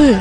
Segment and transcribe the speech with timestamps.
[0.00, 0.18] 풀.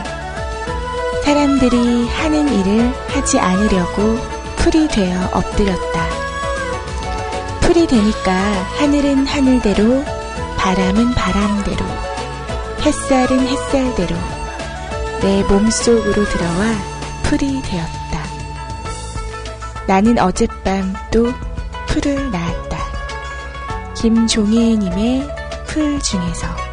[1.24, 4.18] 사람들이 하는 일을 하지 않으려고
[4.58, 6.10] 풀이 되어 엎드렸다.
[7.62, 8.34] 풀이 되니까
[8.78, 10.04] 하늘은 하늘대로,
[10.58, 11.86] 바람은 바람대로,
[12.82, 14.18] 햇살은 햇살대로
[15.22, 16.76] 내 몸속으로 들어와
[17.24, 18.24] 풀이 되었다.
[19.88, 21.32] 나는 어젯밤 또
[21.88, 22.78] 풀을 낳았다.
[23.96, 25.26] 김종혜님의
[25.68, 26.69] 풀 중에서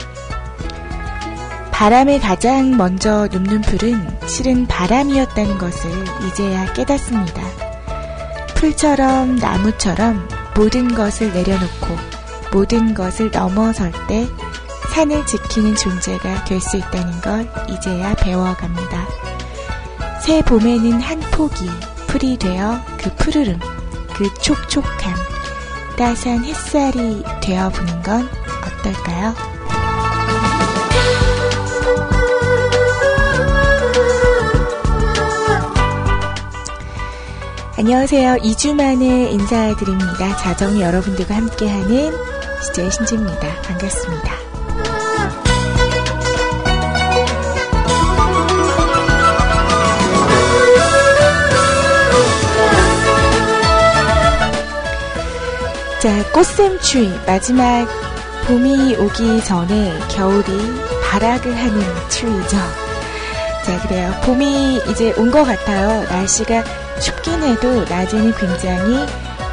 [1.77, 5.91] 바람에 가장 먼저 눕는 풀은 실은 바람이었다는 것을
[6.27, 7.43] 이제야 깨닫습니다.
[8.55, 10.27] 풀처럼 나무처럼
[10.57, 11.99] 모든 것을 내려놓고
[12.51, 14.27] 모든 것을 넘어설 때
[14.95, 19.07] 산을 지키는 존재가 될 수 있다는 걸 이제야 배워갑니다.
[20.23, 21.69] 새 봄에는 한 폭이
[22.07, 23.61] 풀이 되어 그 푸르름,
[24.15, 25.15] 그 촉촉함,
[25.99, 28.27] 따스한 햇살이 되어 부는 건
[28.65, 29.56] 어떨까요?
[37.91, 38.39] 안녕하세요.
[38.39, 40.37] 2주 만에 인사드립니다.
[40.39, 42.13] 자정이 여러분들과 함께하는
[42.61, 43.63] CJ 신지입니다.
[43.63, 44.33] 반갑습니다.
[56.01, 57.13] 자, 꽃샘추위.
[57.27, 57.87] 마지막
[58.47, 60.45] 봄이 오기 전에 겨울이
[61.03, 62.57] 발악을 하는 추위죠.
[63.65, 64.13] 자, 그래요.
[64.25, 66.05] 봄이 이제 온 것 같아요.
[66.05, 66.63] 날씨가
[67.01, 69.07] 춥긴 해도 낮에는 굉장히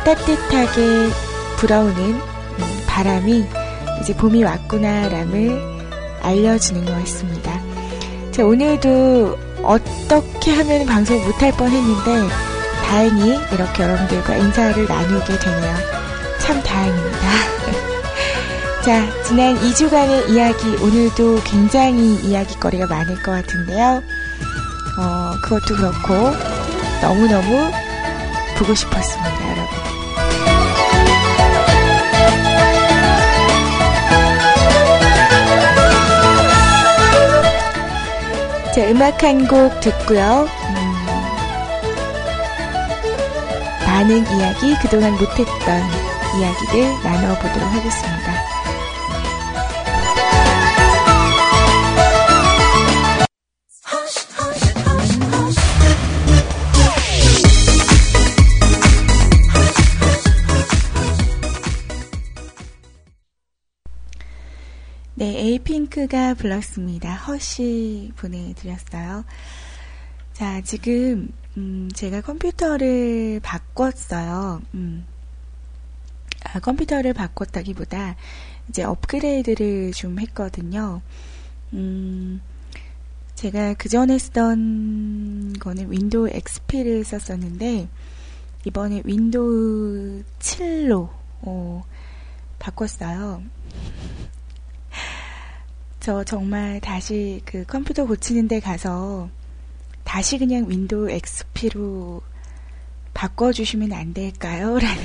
[0.05, 1.09] 따뜻하게
[1.57, 3.45] 불어오는 음, 바람이
[4.01, 5.73] 이제 봄이 왔구나람을
[6.21, 7.59] 알려주는 것 같습니다.
[8.31, 12.27] 자, 오늘도 어떻게 하면 방송 못할 뻔 했는데,
[12.85, 15.75] 다행히 이렇게 여러분들과 인사를 나누게 되네요.
[16.39, 17.27] 참 다행입니다.
[18.83, 24.03] 자, 지난 2주간의 이야기, 오늘도 굉장히 이야기거리가 많을 것 같은데요.
[24.99, 26.52] 어, 그것도 그렇고,
[27.03, 27.69] 너무너무
[28.57, 29.67] 보고 싶었습니다, 여러분.
[38.73, 40.47] 자, 음악 한 곡 듣고요.
[40.47, 40.93] 음,
[43.85, 45.81] 많은 이야기, 그동안 못했던
[46.39, 48.22] 이야기를 나눠보도록 하겠습니다.
[65.23, 67.15] 네, Apink가 불렀습니다.
[67.15, 69.23] Hush 보내드렸어요.
[70.33, 74.61] 자, 지금, 음, 제가 컴퓨터를 바꿨어요.
[74.73, 75.05] 음,
[76.43, 78.17] 아, 컴퓨터를 바꿨다기보다
[78.67, 81.01] 이제 업그레이드를 좀 했거든요.
[81.71, 82.41] 음,
[83.35, 87.87] 제가 그 전에 쓰던 거는 Windows XP를 썼었는데,
[88.65, 91.07] 이번에 Windows 7로,
[91.43, 91.81] 어,
[92.59, 93.41] 바꿨어요.
[96.03, 99.29] 저 정말 다시 그 컴퓨터 고치는 데 가서
[100.03, 102.21] 다시 그냥 Windows XP로
[103.13, 104.77] 바꿔주시면 안 될까요?
[104.83, 105.01] 라는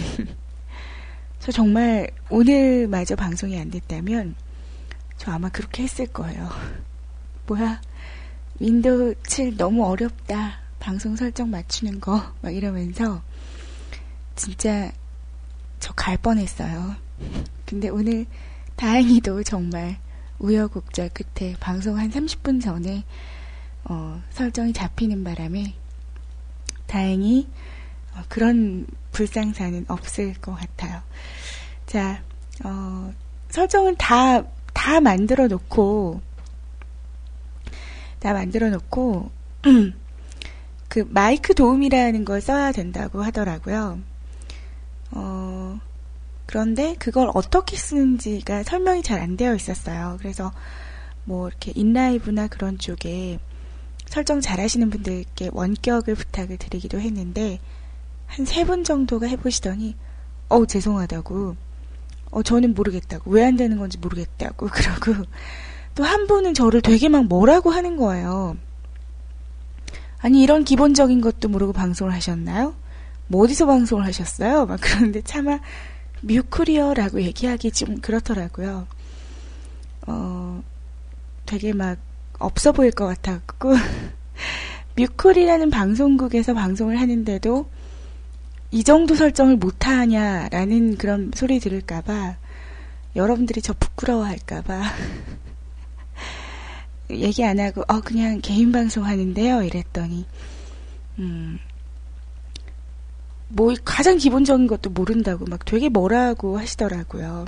[1.39, 4.35] 저 정말 오늘마저 방송이 안 됐다면
[5.19, 6.49] 저 아마 그렇게 했을 거예요.
[7.47, 7.81] 뭐야,
[8.59, 10.59] Windows 7 너무 어렵다.
[10.81, 12.33] 방송 설정 맞추는 거.
[12.41, 13.23] 막 이러면서
[14.35, 14.91] 진짜
[15.79, 16.97] 저 갈 뻔했어요.
[17.67, 18.27] 근데 오늘
[18.75, 19.97] 다행히도 정말
[20.39, 23.05] 우여곡절 끝에 방송 한 30분 전에
[23.85, 25.75] 어, 설정이 잡히는 바람에
[26.87, 27.49] 다행히
[28.15, 31.03] 어, 그런 불상사는 없을 것 같아요.
[31.87, 32.23] 자,
[32.65, 33.13] 어,
[33.49, 36.21] 설정은 다, 다 만들어 놓고,
[38.19, 39.31] 다 만들어 놓고,
[40.89, 43.99] 그 마이크 도움이라는 걸 써야 된다고 하더라고요.
[45.13, 45.81] 어,
[46.49, 50.17] 그런데 그걸 어떻게 쓰는지가 설명이 잘 안 되어 있었어요.
[50.19, 50.51] 그래서
[51.25, 53.39] 뭐 이렇게 인라이브나 그런 쪽에
[54.07, 57.61] 설정 잘 하시는 분들께 원격을 부탁을 드리기도 했는데,
[58.27, 59.95] 한 세 분 정도가 해보시더니,
[60.49, 61.57] 어우, 죄송하다고.
[62.31, 63.31] 어, 저는 모르겠다고.
[63.31, 64.69] 왜 안 되는 건지 모르겠다고.
[64.73, 65.25] 그러고,
[65.95, 68.57] 또 한 분은 저를 되게 막 뭐라고 하는 거예요.
[70.21, 72.75] 아니, 이런 기본적인 것도 모르고 방송을 하셨나요?
[73.27, 74.65] 뭐 어디서 방송을 하셨어요?
[74.65, 75.59] 막 그러는데 차마
[76.23, 78.87] 뮤크리어라고 얘기하기 좀 그렇더라고요.
[80.07, 80.63] 어,
[81.47, 81.99] 되게 막
[82.39, 83.75] 없어 보일 것 같았고,
[84.97, 87.69] 뮤클이라는 방송국에서 방송을 하는데도
[88.71, 92.37] 이 정도 설정을 못하냐라는 그런 소리 들을까봐
[93.17, 94.83] 여러분들이 저 부끄러워할까봐
[97.11, 99.63] 얘기 안 하고, 어, 그냥 개인 방송 하는데요.
[99.63, 100.27] 이랬더니,
[101.19, 101.59] 음,
[103.49, 107.47] 뭐, 가장 기본적인 것도 모른다고 막 되게 뭐라고 하시더라고요.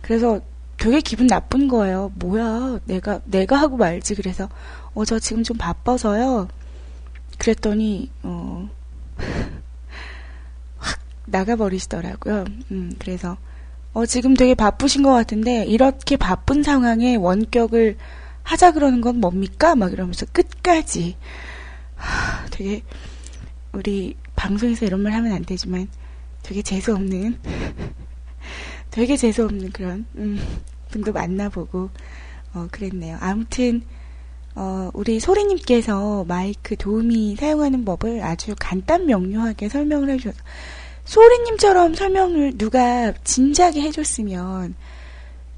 [0.00, 0.40] 그래서
[0.78, 2.12] 되게 기분 나쁜 거예요.
[2.14, 4.14] 뭐야, 내가, 내가 하고 말지.
[4.14, 4.48] 그래서,
[4.94, 6.48] 어, 저 지금 좀 바빠서요.
[7.36, 8.70] 그랬더니, 어,
[10.78, 12.44] 확 나가버리시더라고요.
[12.70, 13.36] 음, 그래서,
[13.92, 17.96] 어, 지금 되게 바쁘신 것 같은데, 이렇게 바쁜 상황에 원격을
[18.44, 19.74] 하자 그러는 건 뭡니까?
[19.74, 21.16] 막 이러면서 끝까지.
[21.96, 22.82] 하, 되게,
[23.72, 25.88] 우리 방송에서 이런 말 하면 안 되지만,
[26.42, 27.38] 되게 재수없는,
[28.90, 30.40] 되게 재수없는 그런, 음,
[30.90, 31.90] 분도 만나보고,
[32.54, 33.18] 어, 그랬네요.
[33.20, 33.82] 아무튼,
[34.54, 40.38] 어, 우리 소리님께서 마이크 도우미 사용하는 법을 아주 간단 명료하게 설명을 해주셔서,
[41.04, 44.74] 소리님처럼 설명을 누가 진지하게 해줬으면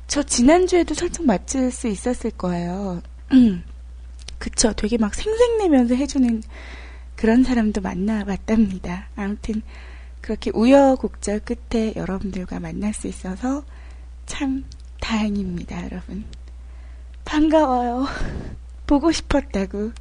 [0.07, 3.03] 저 지난주에도 설정 맞출 수 있었을 거예요.
[4.39, 4.73] 그쵸.
[4.73, 6.43] 되게 막 생색내면서 해주는
[7.21, 9.09] 그런 사람도 만나봤답니다.
[9.15, 9.61] 아무튼
[10.23, 13.63] 그렇게 우여곡절 끝에 여러분들과 만날 수 있어서
[14.25, 14.65] 참
[15.03, 16.25] 다행입니다, 여러분.
[17.27, 18.07] 반가워요.
[18.89, 19.93] 보고 싶었다고.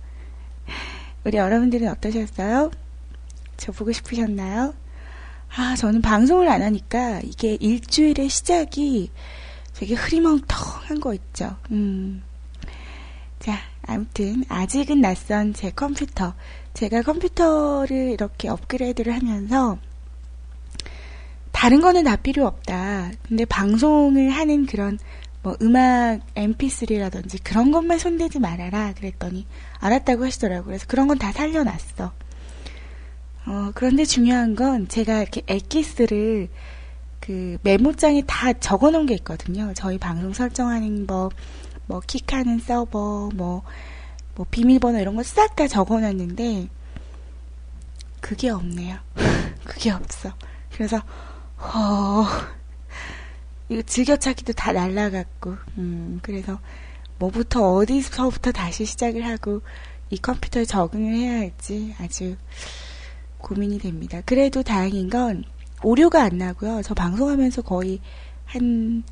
[1.25, 2.71] 우리 여러분들은 어떠셨어요?
[3.57, 4.73] 저 보고 싶으셨나요?
[5.57, 9.11] 아, 저는 방송을 안 하니까 이게 일주일의 시작이
[9.73, 11.57] 되게 흐리멍텅한 거 있죠.
[11.71, 12.23] 음.
[13.39, 16.33] 자, 아무튼 아직은 낯선 제 컴퓨터.
[16.79, 19.77] 제가 컴퓨터를 이렇게 업그레이드를 하면서
[21.51, 23.11] 다른 거는 다 필요 없다.
[23.27, 24.97] 근데 방송을 하는 그런
[25.43, 29.45] 뭐 음악 mp3라든지 그런 것만 손대지 말아라 그랬더니
[29.79, 30.67] 알았다고 하시더라고요.
[30.67, 32.13] 그래서 그런 건 다 살려놨어.
[33.47, 36.47] 어, 그런데 중요한 건 제가 이렇게 엑기스를
[37.19, 39.73] 그 메모장에 다 적어 놓은 게 있거든요.
[39.75, 41.33] 저희 방송 설정하는 법,
[41.87, 43.63] 뭐 킥하는 서버, 뭐,
[44.39, 46.69] 뭐 비밀번호 이런 거 싹 다 적어 놨는데
[48.21, 48.97] 그게 없네요.
[49.65, 50.33] 그게 없어.
[50.71, 51.01] 그래서
[51.57, 52.25] 어
[53.67, 56.57] 이거 즐겨찾기도 다 날라갔고, 음, 그래서
[57.17, 59.61] 뭐부터 어디서부터 다시 시작을 하고
[60.09, 62.37] 이 컴퓨터에 적응을 해야 할지 아주
[63.39, 64.21] 고민이 됩니다.
[64.25, 65.43] 그래도 다행인 건
[65.83, 66.81] 오류가 안 나고요.
[66.83, 67.99] 저 방송하면서 거의
[68.45, 69.03] 한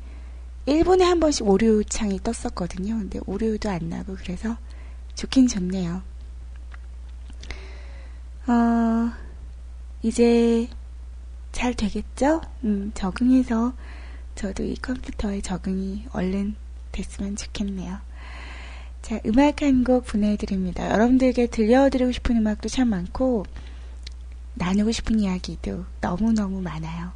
[0.66, 2.96] 1분에 한 번씩 오류 창이 떴었거든요.
[2.96, 4.56] 근데 오류도 안 나고 그래서
[5.18, 6.00] 좋긴 좋네요.
[8.46, 9.10] 어,
[10.02, 10.68] 이제
[11.50, 12.40] 잘 되겠죠?
[12.62, 13.72] 음, 적응해서
[14.36, 16.54] 저도 이 컴퓨터에 적응이 얼른
[16.92, 17.98] 됐으면 좋겠네요.
[19.02, 20.88] 자, 음악 한 곡 보내드립니다.
[20.88, 23.44] 여러분들께 들려드리고 싶은 음악도 참 많고,
[24.54, 27.10] 나누고 싶은 이야기도 너무너무 많아요.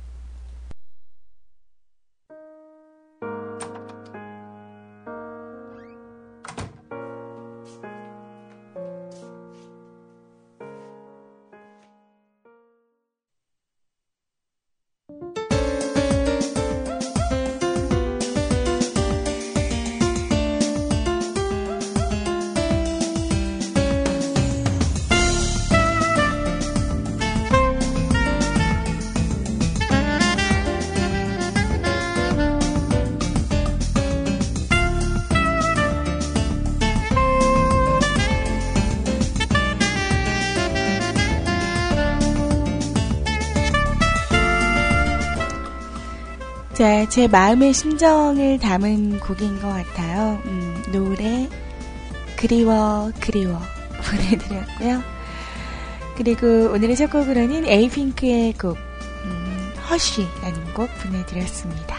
[47.13, 50.41] 제 마음의 심정을 담은 곡인 것 같아요.
[50.47, 51.47] 음, 노래
[52.39, 53.61] 그리워 그리워
[54.03, 55.03] 보내드렸고요.
[56.17, 58.79] 그리고 오늘의 첫 곡으로는 에이핑크의 곡
[59.27, 61.92] 음, 허쉬라는 곡 보내드렸습니다.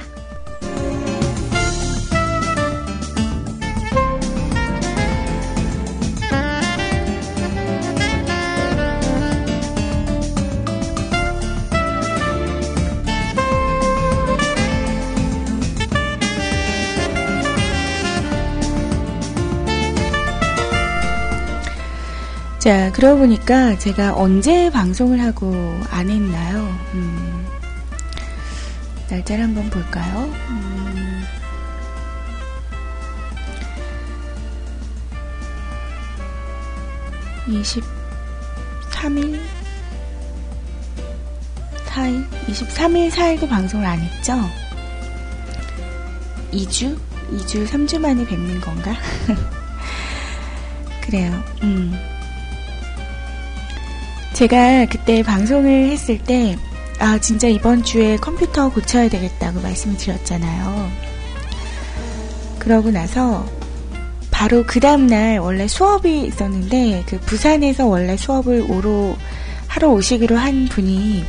[22.63, 25.53] 자, 그러고 보니까 제가 언제 방송을 하고
[25.89, 26.73] 안 했나요?
[26.93, 27.45] 음,
[29.09, 30.33] 날짜를 한번 볼까요?
[30.47, 31.25] 음,
[37.49, 39.41] (23일)
[41.87, 42.25] 4일?
[42.47, 44.39] 23일, 4일도 방송을 안 했죠?
[46.53, 46.97] 2주?
[47.29, 48.95] 2주, 3주 만에 뵙는 건가?
[51.03, 52.12] 그래요, 음.
[54.43, 56.57] 제가 그때 방송을 했을 때,
[56.99, 60.91] 아, 진짜 이번 주에 컴퓨터 고쳐야 되겠다고 말씀을 드렸잖아요.
[62.59, 63.45] 그러고 나서
[64.31, 69.15] 바로 그 다음날 원래 수업이 있었는데 그 부산에서 원래 수업을 오로
[69.69, 71.23] 하러 오시기로 한 분이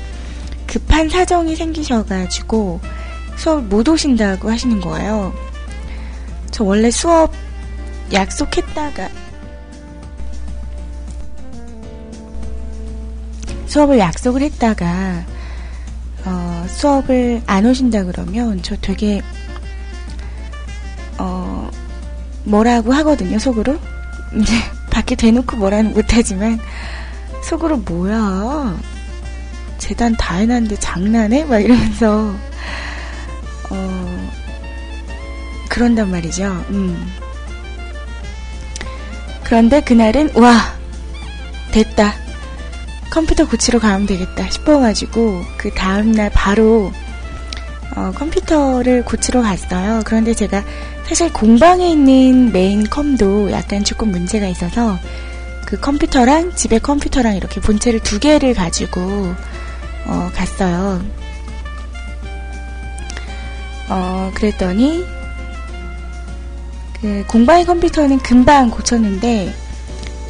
[0.67, 2.81] 급한 사정이 생기셔가지고
[3.37, 5.33] 수업 못 오신다고 하시는 거예요.
[6.51, 7.33] 저 원래 수업
[8.13, 9.09] 약속했다가
[13.75, 15.25] 수업을 약속을 했다가
[16.27, 19.21] 어, 수업을 안 오신다 그러면 저 되게
[21.19, 21.69] 어,
[22.45, 23.77] 뭐라고 하거든요 속으로
[24.41, 24.55] 이제
[24.93, 26.61] 밖에 대놓고 뭐라는 못하지만
[27.43, 28.79] 속으로 뭐야
[29.79, 31.45] 재단 다 해놨는데 장난해?
[31.45, 32.33] 막 이러면서
[33.71, 34.29] 어
[35.69, 36.45] 그런단 말이죠.
[36.71, 37.13] 음.
[39.43, 40.55] 그런데 그날은 와
[41.73, 42.24] 됐다
[43.15, 46.93] 컴퓨터 고치러 가면 되겠다 싶어가지고 그 다음날 바로
[47.95, 50.03] 어, 컴퓨터를 고치러 갔어요.
[50.05, 50.65] 그런데 제가
[51.07, 54.99] 사실 공방에 있는 메인 컴도 약간 조금 문제가 있어서
[55.65, 59.01] 그 컴퓨터랑 집에 컴퓨터랑 이렇게 본체를 두 개를 가지고
[60.07, 61.01] 어, 갔어요.
[63.91, 65.05] 어, 그랬더니
[67.01, 69.55] 그 공방의 컴퓨터는 금방 고쳤는데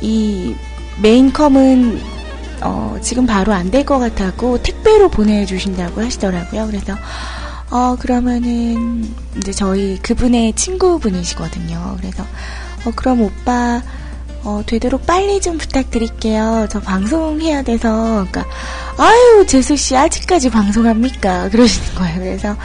[0.02, 0.54] 이
[1.00, 2.13] 메인 컴은
[2.64, 6.66] 어, 지금 바로 안 될 것 같다고 택배로 보내주신다고 하시더라고요.
[6.66, 6.94] 그래서
[7.70, 11.96] 어, 그러면은 이제 저희 그분의 친구분이시거든요.
[12.00, 12.22] 그래서
[12.84, 13.82] 어, 그럼 오빠
[14.44, 16.66] 어, 되도록 빨리 좀 부탁드릴게요.
[16.70, 18.44] 저 방송해야 돼서, 그러니까,
[18.98, 21.48] 아유, 재수 씨, 아직까지 방송합니까?
[21.48, 22.18] 그러시는 거예요.
[22.20, 22.56] 그래서,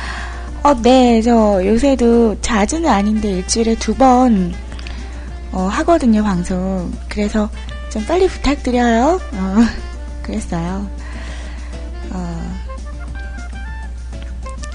[0.62, 4.54] 어, 네, 저 요새도 자주는 아닌데 일주일에 두 번,
[5.54, 6.92] 어, 하거든요, 방송.
[7.08, 7.50] 그래서
[7.90, 9.22] 좀 빨리 부탁드려요.
[9.32, 9.56] 어,
[10.24, 10.90] 그랬어요.
[12.12, 12.60] 어,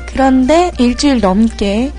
[0.06, 1.92] 그런데 일주일 넘게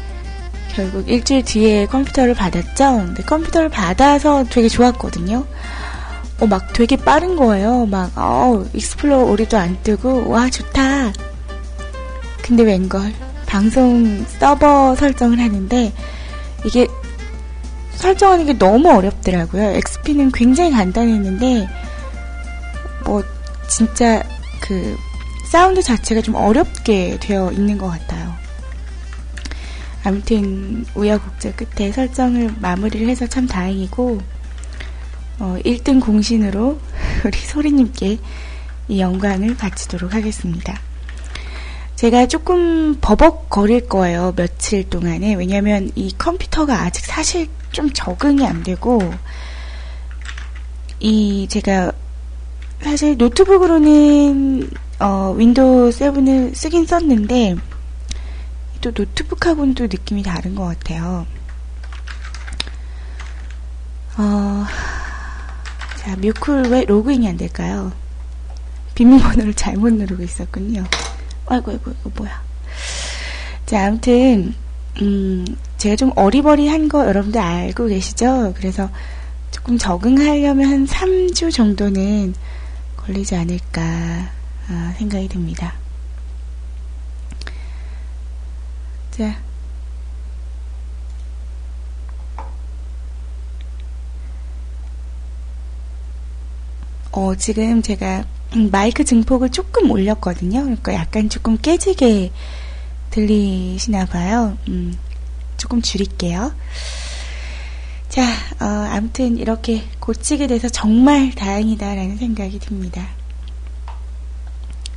[0.74, 2.98] 결국 일주일 뒤에 컴퓨터를 받았죠.
[2.98, 5.46] 근데 컴퓨터를 받아서 되게 좋았거든요.
[6.42, 7.86] 어, 막 되게 빠른 거예요.
[7.86, 11.14] 막, 어, Explorer 오류도 안 뜨고, 와, 좋다.
[12.42, 13.14] 근데 웬걸.
[13.46, 15.94] 방송 서버 설정을 하는데,
[16.66, 16.88] 이게
[17.92, 19.64] 설정하는 게 너무 어렵더라고요.
[19.64, 21.70] XP는 굉장히 간단했는데,
[23.06, 23.24] 뭐,
[23.70, 24.24] 진짜
[24.62, 24.98] 그,
[25.46, 28.34] 사운드 자체가 좀 어렵게 되어 있는 것 같아요.
[30.04, 34.22] 아무튼 우여곡절 끝에 설정을 마무리를 해서 참 다행이고
[35.40, 36.80] 어, 1등 공신으로
[37.26, 38.20] 우리 소리님께
[38.88, 40.80] 이 영광을 바치도록 하겠습니다.
[41.96, 44.34] 제가 조금 버벅거릴 거예요.
[44.36, 45.36] 며칠 동안에.
[45.36, 49.02] 왜냐면 이 컴퓨터가 아직 사실 좀 적응이 안 되고
[51.00, 51.92] 이 제가
[52.82, 57.55] 사실 노트북으로는 어, Windows 7을 쓰긴 썼는데
[58.82, 61.25] 또 노트북하고는 또 느낌이 다른 것 같아요.
[64.17, 64.65] 어,
[65.98, 67.91] 자, 뮤쿨 왜 로그인이 안 될까요?
[68.94, 70.84] 비밀번호를 잘못 누르고 있었군요.
[71.48, 72.41] 아이고, 아이고, 이거 뭐야.
[73.65, 74.53] 자, 아무튼,
[75.01, 75.46] 음,
[75.77, 78.53] 제가 좀 어리버리한 거 여러분들 알고 계시죠?
[78.55, 78.89] 그래서
[79.51, 82.34] 조금 적응하려면 한 3주 정도는
[83.06, 83.82] 걸리지 않을까
[84.68, 85.74] 아, 생각이 듭니다.
[89.12, 89.40] 자.
[97.12, 98.26] 어, 지금 제가
[98.72, 100.62] 마이크 증폭을 조금 올렸거든요.
[100.64, 102.32] 그러니까 약간 조금 깨지게
[103.12, 104.58] 들리시나 봐요.
[104.68, 104.98] 음,
[105.58, 106.54] 조금 줄일게요.
[108.16, 108.24] 자,
[108.62, 113.06] 어, 아무튼 이렇게 고치게 돼서 정말 다행이다라는 생각이 듭니다.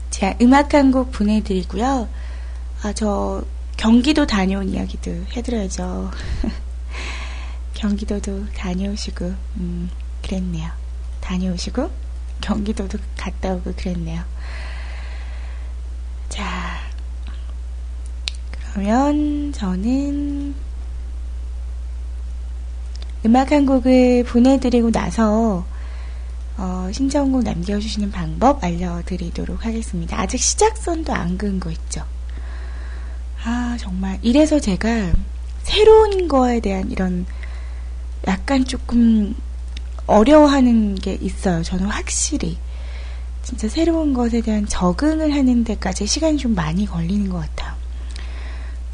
[0.08, 2.08] 자, 음악 한 곡 보내드리고요.
[2.84, 3.42] 아, 저
[3.76, 6.12] 경기도 다녀온 이야기도 해드려야죠.
[7.74, 9.90] 경기도도 다녀오시고, 음,
[10.22, 10.70] 그랬네요.
[11.20, 11.90] 다녀오시고,
[12.40, 14.22] 경기도도 갔다 오고 그랬네요.
[16.28, 16.78] 자,
[18.74, 20.67] 그러면 저는
[23.28, 25.66] 음악 한 곡을 보내드리고 나서
[26.56, 30.18] 어, 신청곡 남겨주시는 방법 알려드리도록 하겠습니다.
[30.18, 32.02] 아직 시작선도 안 그은 거 있죠?
[33.44, 34.18] 아, 정말.
[34.22, 35.12] 이래서 제가
[35.62, 37.26] 새로운 거에 대한 이런
[38.26, 39.36] 약간 조금
[40.06, 41.62] 어려워하는 게 있어요.
[41.62, 42.56] 저는 확실히.
[43.42, 47.77] 진짜 새로운 것에 대한 적응을 하는 데까지 시간이 좀 많이 걸리는 것 같아요.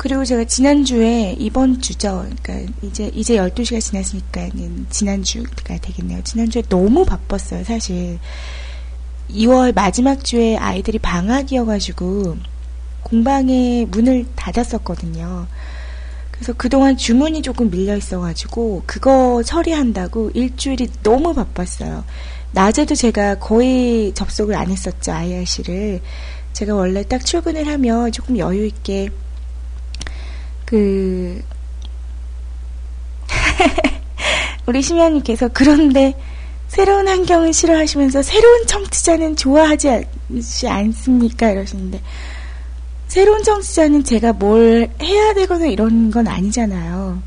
[0.05, 2.27] 그리고 제가 지난주에, 이번 주죠.
[2.43, 6.23] 그러니까 이제, 이제 12시가 지났으니까는 지난주가 되겠네요.
[6.23, 8.19] 지난주에 너무 바빴어요, 사실.
[9.31, 12.37] 2월 마지막 주에 아이들이 방학이어 가지고,
[13.03, 15.47] 공방에 문을 닫았었거든요.
[16.33, 22.05] 그래서 그동안 주문이 조금 밀려 있어 가지고 그거 처리한다고 일주일이 너무 바빴어요.
[22.53, 26.03] 낮에도 제가 거의 접속을 안 했었죠, IRC를.
[26.53, 29.09] 제가 원래 딱 출근을 하면 조금 여유 있게
[30.65, 31.43] 그
[34.67, 36.15] 우리 심연님께서 그런데
[36.69, 40.07] 새로운 환경을 싫어하시면서 새로운 청취자는 좋아하지
[40.67, 41.51] 않습니까?
[41.51, 42.01] 이러시는데
[43.07, 47.23] 새로운 청취자는 제가 뭘 해야 되거나 이런 건 아니잖아요.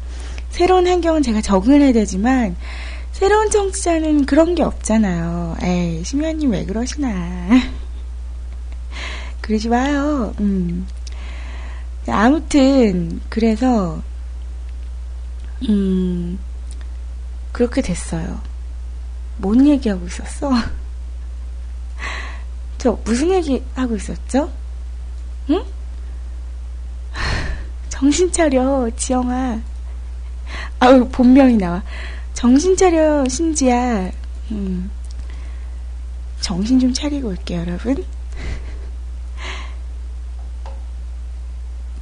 [0.50, 2.56] 새로운 환경은 제가 적응을 해야 되지만
[3.14, 5.58] 새로운 청취자는 그런 게 없잖아요.
[5.64, 7.48] 에이, 심연님 왜 그러시나.
[9.42, 10.34] 그러지 마요.
[10.40, 10.86] 음.
[12.10, 14.02] 아무튼, 그래서,
[15.68, 16.40] 음,
[17.52, 18.40] 그렇게 됐어요.
[19.38, 20.52] 뭔 얘기하고 있었어?
[22.78, 24.52] 저 무슨 얘기 하고 있었죠?
[25.50, 25.64] 응?
[27.90, 29.62] 정신 차려, 지영아.
[30.80, 31.84] 아우, 본명이 나와.
[32.34, 34.12] 정신 차려, 신지야.
[34.52, 34.92] 음.
[36.40, 38.06] 정신 좀 차리고 올게요, 여러분.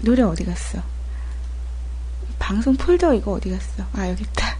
[0.05, 0.81] 노래 어디 갔어?
[2.37, 3.83] 방송 폴더 이거 어디 갔어?
[3.93, 4.55] 아, 여기 있다.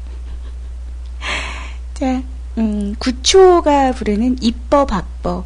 [1.93, 2.23] 자,
[2.57, 5.45] 음, 구초가 부르는 이뻐 바뻐.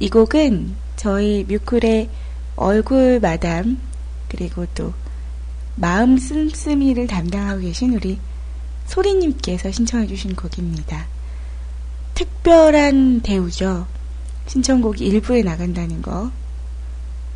[0.00, 2.10] 이 곡은 저희 뮤클의
[2.56, 3.80] 얼굴 마담,
[4.28, 4.92] 그리고 또
[5.76, 8.18] 마음 씀씀이를 담당하고 계신 우리
[8.86, 11.06] 소리님께서 신청해주신 곡입니다.
[12.14, 13.86] 특별한 대우죠.
[14.48, 16.32] 신청곡이 일부에 나간다는 거.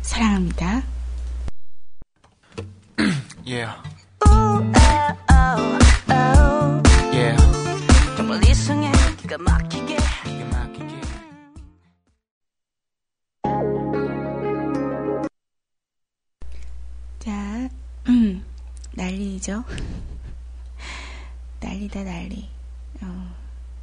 [0.01, 0.83] 사랑합니다.
[3.45, 3.73] Yeah.
[4.27, 6.81] Ooh, oh, oh, oh.
[7.11, 7.37] Yeah.
[8.15, 11.01] 정말 이상해 기가 막히게 기가 막히게.
[17.19, 17.69] 자,
[18.07, 18.43] 음,
[18.93, 19.63] 난리죠.
[21.59, 22.49] 난리다 난리.
[23.01, 23.35] 어,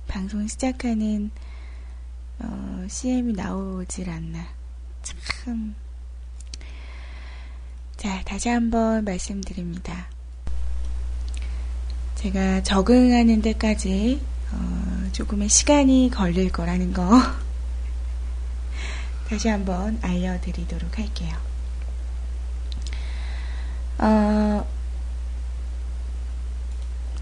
[0.08, 1.30] 방송 시작하는
[2.38, 4.46] 어, CM이 나오질 않나.
[5.02, 5.74] 참.
[8.00, 10.06] 자, 다시 한번 말씀드립니다.
[12.14, 17.04] 제가 적응하는 데까지 어, 조금의 시간이 걸릴 거라는 거
[19.28, 21.36] 다시 한번 알려드리도록 할게요.
[23.98, 24.66] 어,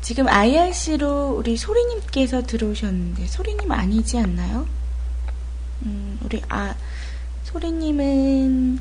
[0.00, 4.68] 지금 IRC로 우리 소리님께서 들어오셨는데 소리님 아니지 않나요?
[5.82, 6.76] 음, 우리 아
[7.42, 8.78] 소리님은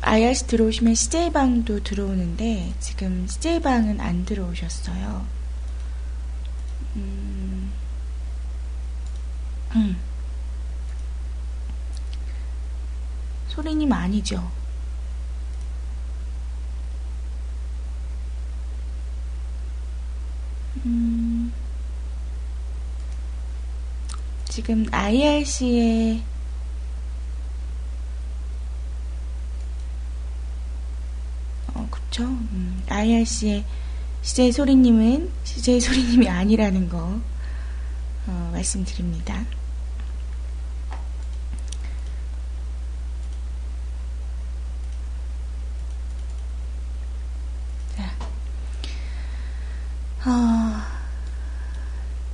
[0.00, 5.26] IRC 들어오시면 CJ방도 들어오는데 지금 CJ방은 안 들어오셨어요.
[6.96, 7.72] 음,
[9.74, 9.96] 음.
[13.48, 14.50] 소리님 아니죠?
[20.84, 21.52] 음,
[24.48, 26.22] 지금 IRC에
[32.18, 32.24] 그렇죠.
[32.24, 33.64] 음, IRC의
[34.22, 37.20] CJ 소리님은 CJ 소리님이 아니라는 거
[38.26, 39.44] 어, 말씀드립니다.
[47.96, 48.10] 자,
[50.28, 50.82] 어,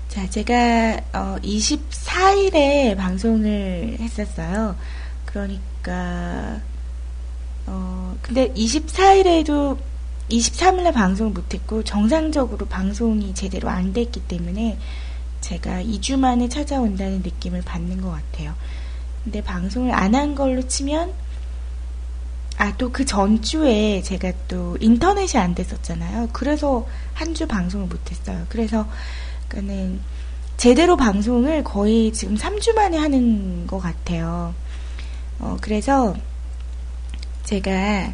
[0.09, 4.77] 자 제가 어, 24일에 방송을 했었어요.
[5.27, 6.63] 그러니까
[7.67, 9.79] 어, 근데 24일에도
[10.31, 14.79] 23일에 방송을 못했고 정상적으로 방송이 제대로 안 됐기 때문에
[15.41, 18.55] 제가 2주 만에 찾아온다는 느낌을 받는 것 같아요.
[19.25, 21.13] 근데 방송을 안 한 걸로 치면
[22.57, 26.29] 아 또 그 전주에 제가 또 인터넷이 안 됐었잖아요.
[26.33, 28.47] 그래서 한 주 방송을 못했어요.
[28.49, 28.89] 그래서
[29.49, 30.01] 그는
[30.57, 34.55] 제대로 방송을 거의 지금 3주 만에 하는 것 같아요.
[35.41, 36.15] 어, 그래서
[37.45, 38.13] 제가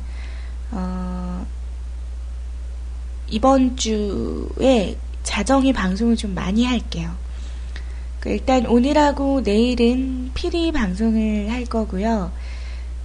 [0.72, 1.46] 어,
[3.28, 7.14] 이번 주에 자정이 방송을 좀 많이 할게요.
[8.20, 12.32] 그 일단 오늘하고 내일은 필히 방송을 할 거고요.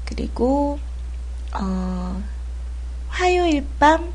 [0.06, 0.80] 그리고
[1.54, 2.22] 어,
[3.10, 4.14] 화요일 밤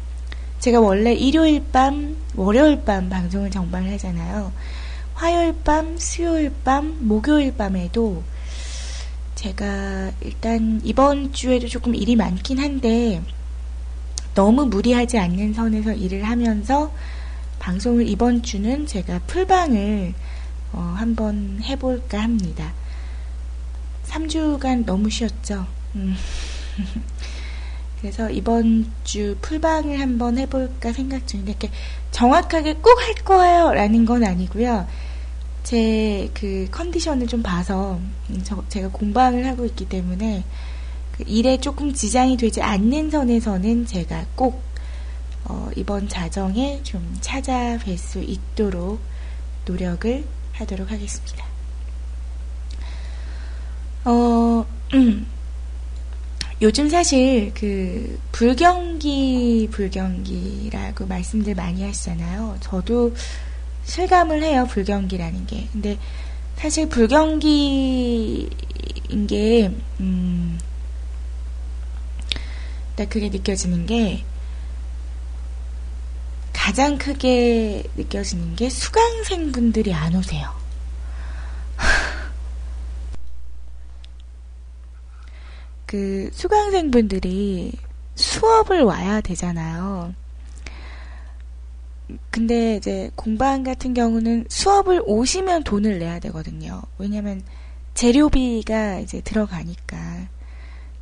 [0.61, 4.53] 제가 원래 일요일 밤, 월요일 밤 방송을 정방을 하잖아요.
[5.15, 8.23] 화요일 밤, 수요일 밤, 목요일 밤에도
[9.41, 13.23] 제가 일단 이번 주에도 조금 일이 많긴 한데
[14.35, 16.93] 너무 무리하지 않는 선에서 일을 하면서
[17.59, 20.13] 방송을 이번 주는 제가 풀방을
[20.73, 22.75] 어, 한번 해볼까 합니다.
[24.09, 25.67] 3주간 너무 쉬었죠.
[25.95, 26.15] 음.
[28.03, 31.71] 그래서 이번 주 풀방을 한번 해볼까 생각 중인데, 이렇게
[32.11, 33.73] 정확하게 꼭 할 거예요!
[33.73, 34.87] 라는 건 아니고요.
[35.63, 40.45] 제 그 컨디션을 좀 봐서, 음, 저, 제가 공방을 하고 있기 때문에,
[41.13, 44.63] 그 일에 조금 지장이 되지 않는 선에서는 제가 꼭,
[45.45, 49.01] 어, 이번 자정에 좀 찾아뵐 수 있도록
[49.67, 51.45] 노력을 하도록 하겠습니다.
[54.05, 55.27] 어, 음.
[56.63, 62.59] 요즘 사실 그 불경기 불경기라고 말씀들 많이 하시잖아요.
[62.61, 63.15] 저도
[63.91, 65.67] 실감을 해요 불경기라는 게.
[65.73, 65.99] 근데
[66.55, 68.49] 사실 불경기인
[69.29, 70.61] 게 음,
[73.09, 74.23] 그게 느껴지는 게
[76.53, 80.55] 가장 크게 느껴지는 게 수강생분들이 안 오세요.
[85.87, 87.73] 그 수강생분들이
[88.15, 90.15] 수업을 와야 되잖아요.
[92.31, 96.83] 근데 이제 공방 같은 경우는 수업을 오시면 돈을 내야 되거든요.
[96.99, 97.43] 왜냐면
[97.95, 100.29] 재료비가 이제 들어가니까.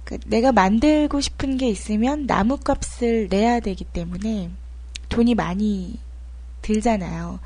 [0.05, 4.51] 그 내가 만들고 싶은 게 있으면 나무 값을 내야 되기 때문에
[5.09, 5.99] 돈이 많이
[6.62, 7.40] 들잖아요.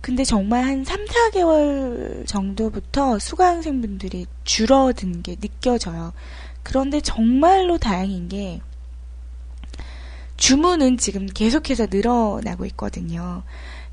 [0.00, 6.12] 근데 정말 한 3, 4개월 정도부터 수강생분들이 줄어든 게 느껴져요.
[6.62, 8.60] 그런데 정말로 다행인 게
[10.36, 13.42] 주문은 지금 계속해서 늘어나고 있거든요.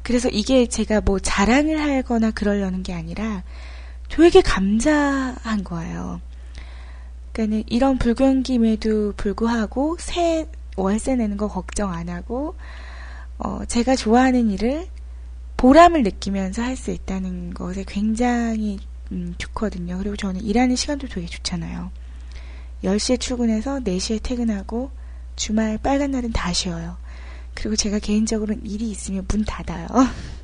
[0.01, 3.43] 그래서 이게 제가 뭐 자랑을 하거나 그러려는 게 아니라
[4.09, 6.21] 되게 감사한 거예요.
[7.31, 12.55] 그러니까 이런 불경김에도 불구하고 새 월세 내는 거 걱정 안 하고
[13.37, 14.87] 어, 제가 좋아하는 일을
[15.57, 18.79] 보람을 느끼면서 할 수 있다는 것에 굉장히
[19.11, 19.97] 음, 좋거든요.
[19.97, 21.91] 그리고 저는 일하는 시간도 되게 좋잖아요.
[22.83, 24.91] 10시에 출근해서 4시에 퇴근하고
[25.35, 26.97] 주말 빨간 날은 다 쉬어요.
[27.53, 29.87] 그리고 제가 개인적으로는 일이 있으면 문 닫아요.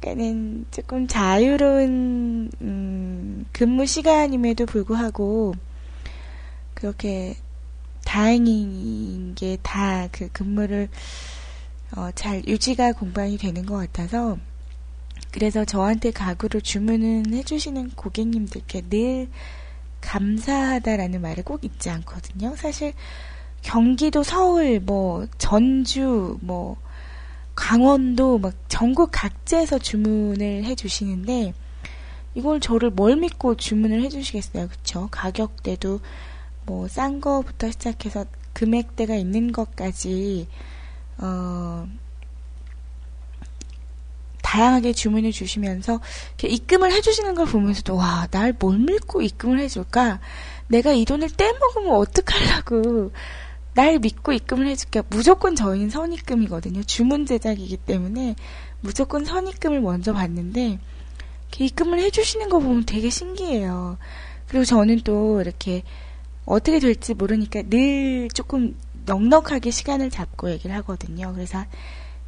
[0.00, 5.54] 그러니까는 조금 자유로운 음, 근무 시간임에도 불구하고
[6.74, 7.36] 그렇게
[8.04, 10.88] 다행인 게 다 그 근무를
[11.96, 14.36] 어, 잘 유지가 공방이 되는 것 같아서
[15.30, 19.28] 그래서 저한테 가구를 주문은 해주시는 고객님들께 늘
[20.04, 22.54] 감사하다라는 말을 꼭 잊지 않거든요.
[22.56, 22.92] 사실
[23.62, 26.76] 경기도 서울 뭐 전주 뭐
[27.54, 31.54] 강원도 막 전국 각지에서 주문을 해 주시는데
[32.34, 35.08] 이걸 저를 뭘 믿고 주문을 해 주시겠어요, 그쵸?
[35.10, 36.00] 가격대도
[36.66, 40.48] 뭐 싼 거부터 시작해서 금액대가 있는 것까지
[41.18, 41.86] 어,
[44.54, 46.00] 다양하게 주문해 주시면서
[46.40, 50.20] 입금을 해주시는 걸 보면서도 와, 날 뭘 믿고 입금을 해줄까?
[50.68, 53.10] 내가 이 돈을 떼먹으면 어떡하려고.
[53.74, 55.02] 날 믿고 입금을 해줄게.
[55.10, 56.84] 무조건 저희는 선입금이거든요.
[56.84, 58.36] 주문 제작이기 때문에
[58.80, 60.78] 무조건 선입금을 먼저 받는데
[61.58, 63.98] 입금을 해주시는 거 보면 되게 신기해요.
[64.46, 65.82] 그리고 저는 또 이렇게
[66.44, 71.32] 어떻게 될지 모르니까 늘 조금 넉넉하게 시간을 잡고 얘기를 하거든요.
[71.34, 71.64] 그래서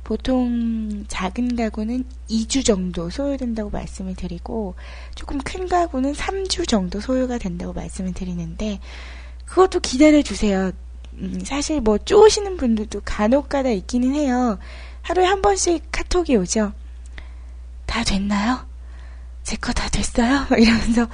[0.07, 4.77] 보통 작은 가구는 2주 정도 소요된다고 말씀을 드리고
[5.17, 8.79] 조금 큰 가구는 3주 정도 소요가 된다고 말씀을 드리는데
[9.47, 10.71] 그것도 기다려 주세요.
[11.15, 14.61] 음, 사실 뭐 쪼시는 분들도 간혹가다 있기는 해요.
[15.03, 16.73] 하루에 한 번씩 카톡이 오죠.
[17.87, 18.65] 다 됐나요?
[19.43, 20.47] 제 거 다 됐어요?
[20.57, 21.09] 이러면서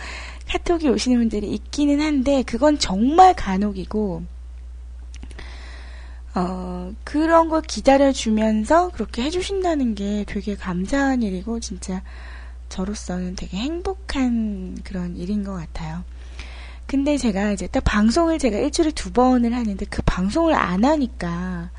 [0.51, 4.23] 카톡이 오시는 분들이 있기는 한데 그건 정말 간혹이고
[6.35, 12.03] 어, 그런 걸 기다려주면서 그렇게 해주신다는 게 되게 감사한 일이고, 진짜
[12.69, 16.05] 저로서는 되게 행복한 그런 일인 것 같아요.
[16.87, 21.71] 근데 제가 이제 딱 방송을 제가 일주일에 두 번을 하는데 그 방송을 안 하니까,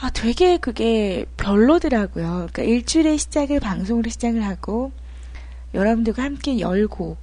[0.00, 2.48] 아, 되게 그게 별로더라고요.
[2.50, 4.92] 그러니까 일주일에 시작을 방송으로 시작을 하고,
[5.74, 7.16] 여러분들과 함께 열고,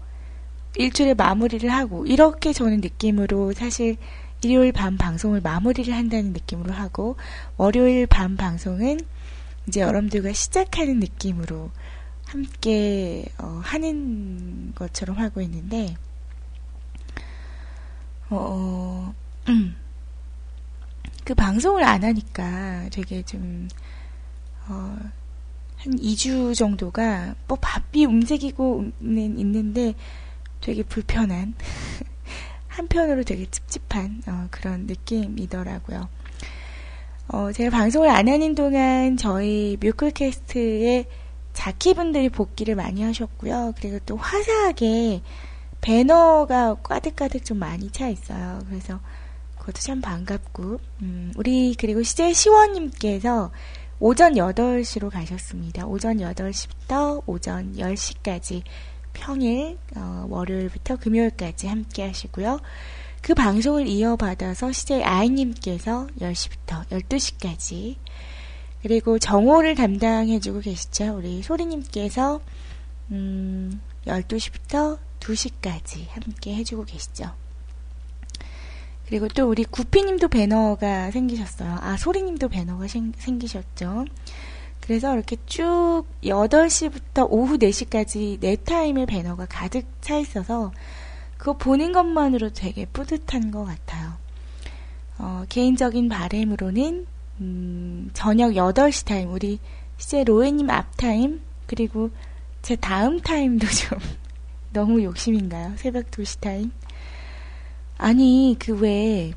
[0.76, 3.98] 일주일에 마무리를 하고, 이렇게 저는 느낌으로 사실
[4.44, 7.16] 일요일 밤 방송을 마무리를 한다는 느낌으로 하고
[7.58, 9.00] 월요일 밤 방송은
[9.68, 11.72] 이제 여러분들과 시작하는 느낌으로
[12.26, 15.96] 함께 어, 하는 것처럼 하고 있는데
[18.30, 19.14] 어,
[19.48, 19.76] 음.
[21.24, 23.68] 그 방송을 안 하니까 되게 좀
[24.68, 24.98] 어,
[25.78, 29.94] 한 2주 정도가 뭐 바삐 움직이고는 있는데
[30.62, 31.54] 되게 불편한
[32.78, 36.08] 한편으로 되게 찝찝한 어, 그런 느낌이더라고요.
[37.30, 41.08] 어, 제가 방송을 안 하는 동안 저희 뮤클캐스트의
[41.54, 43.74] 자키분들이 복귀를 많이 하셨고요.
[43.78, 45.22] 그리고 또 화사하게
[45.82, 48.60] 배너가 가득가득 좀 많이 차 있어요.
[48.70, 49.00] 그래서
[49.58, 53.52] 그것도 참 반갑고, 음, 우리, 그리고 시제 시원님께서
[54.00, 55.88] 오전 8시로 가셨습니다.
[55.88, 58.62] 오전 8시부터 오전 10시까지
[59.20, 62.60] 평일, 어, 월요일부터 금요일까지 함께 하시고요.
[63.22, 67.96] 그 방송을 이어받아서 시제 아이님께서 10시부터 12시까지
[68.82, 71.18] 그리고 정오를 담당해주고 계시죠.
[71.18, 72.40] 우리 소리님께서
[73.12, 77.34] 음, 12시부터 2시까지 함께 해주고 계시죠.
[79.08, 81.78] 그리고 또 우리 구피님도 배너가 생기셨어요.
[81.82, 84.06] 아, 소리님도 배너가 생, 생기셨죠.
[84.88, 90.72] 그래서 이렇게 쭉 8시부터 오후 4시까지 네 타임의 배너가 가득 차 있어서
[91.38, 94.14] 그거 보는 것만으로 되게 뿌듯한 것 같아요.
[95.18, 97.06] 어, 개인적인 바램으로는
[97.42, 99.60] 음, 저녁 8시 타임, 우리
[100.00, 102.10] 이제 로에님 앞 타임, 그리고
[102.62, 104.00] 제 다음 타임도 좀
[104.72, 105.74] 너무 욕심인가요?
[105.76, 106.72] 새벽 2시 타임?
[107.98, 109.34] 아니, 그 왜,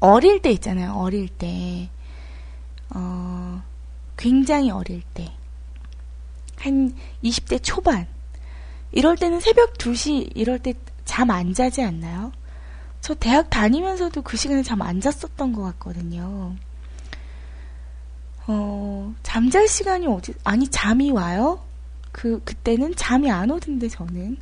[0.00, 1.88] 어릴 때 있잖아요, 어릴 때.
[2.94, 3.62] 어,
[4.16, 5.32] 굉장히 어릴 때.
[6.58, 8.06] 한 20대 초반.
[8.92, 10.74] 이럴 때는 새벽 2시, 이럴 때
[11.04, 12.32] 잠 안 자지 않나요?
[13.00, 16.54] 저 대학 다니면서도 그 시간에 잠 안 잤었던 것 같거든요.
[18.46, 21.60] 어, 잠잘 시간이 어디, 아니, 잠이 와요?
[22.12, 24.36] 그, 그때는 잠이 안 오던데, 저는.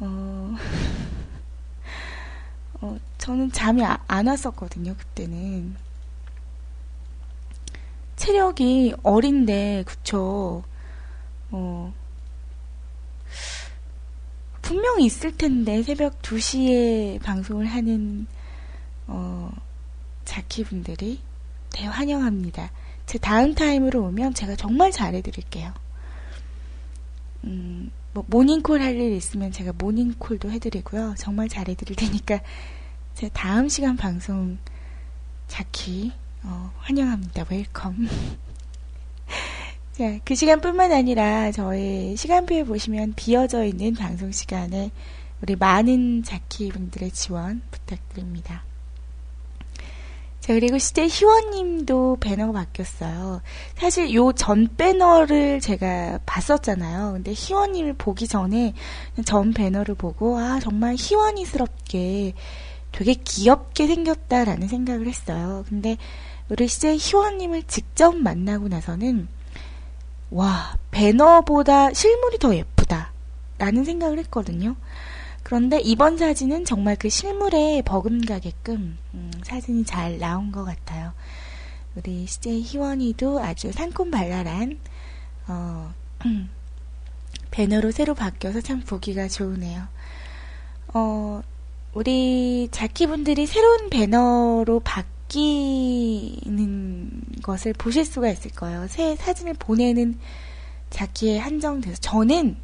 [0.00, 0.54] 어,
[2.80, 5.76] 어 저는 잠이 아, 안 왔었거든요, 그때는.
[8.22, 10.62] 체력이 어린데, 그쵸.
[11.50, 11.92] 어,
[14.62, 18.28] 분명히 있을 텐데 새벽 2시에 방송을 하는
[19.08, 19.50] 어,
[20.24, 21.20] 자키분들이
[21.70, 22.70] 대환영합니다.
[23.06, 25.72] 제 다음 타임으로 오면 제가 정말 잘해드릴게요.
[27.44, 31.16] 음, 뭐 모닝콜 할 일 있으면 제가 모닝콜도 해드리고요.
[31.18, 32.40] 정말 잘해드릴 테니까
[33.14, 34.58] 제 다음 시간 방송
[35.48, 36.12] 자키
[36.44, 37.46] 어, 환영합니다.
[37.48, 38.08] Welcome.
[39.92, 44.90] 자, 그 시간뿐만 아니라 저희 시간표에 보시면 비어져 있는 방송 시간에
[45.40, 48.64] 우리 많은 자키 분들의 지원 부탁드립니다.
[50.40, 53.42] 자, 그리고 시제 희원님도 배너가 바뀌었어요.
[53.76, 57.12] 사실 요 전 배너를 제가 봤었잖아요.
[57.12, 58.74] 근데 희원님을 보기 전에
[59.24, 62.32] 전 배너를 보고, 아, 정말 희원이스럽게
[62.90, 65.64] 되게 귀엽게 생겼다라는 생각을 했어요.
[65.68, 65.96] 근데
[66.52, 69.26] 우리 시제 희원님을 직접 만나고 나서는
[70.30, 73.10] 와, 배너보다 실물이 더 예쁘다.
[73.56, 74.76] 라는 생각을 했거든요.
[75.42, 81.14] 그런데 이번 사진은 정말 그 실물에 버금가게끔 음, 사진이 잘 나온 것 같아요.
[81.96, 84.78] 우리 CJ 희원이도 아주 상콤발랄한
[85.48, 85.94] 어,
[86.26, 86.50] 음,
[87.50, 89.88] 배너로 새로 바뀌어서 참 보기가 좋으네요.
[90.92, 91.40] 어,
[91.94, 98.86] 우리 자키분들이 새로운 배너로 바뀌 바뀌는 것을 보실 수가 있을 거예요.
[98.88, 100.20] 새 사진을 보내는
[100.90, 102.58] 자기에 한정돼서 저는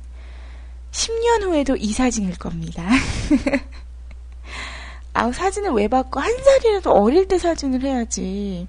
[0.93, 2.87] 10년 후에도 이 사진일 겁니다.
[5.15, 6.21] 아, 사진을 왜 바꿔?
[6.21, 8.69] 한 살이라도 어릴 때 사진을 해야지.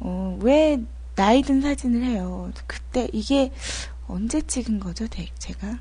[0.00, 0.80] 어, 왜
[1.14, 2.50] 나이 든 사진을 해요?
[2.66, 3.52] 그때 이게
[4.06, 5.06] 언제 찍은 거죠,
[5.38, 5.78] 제가?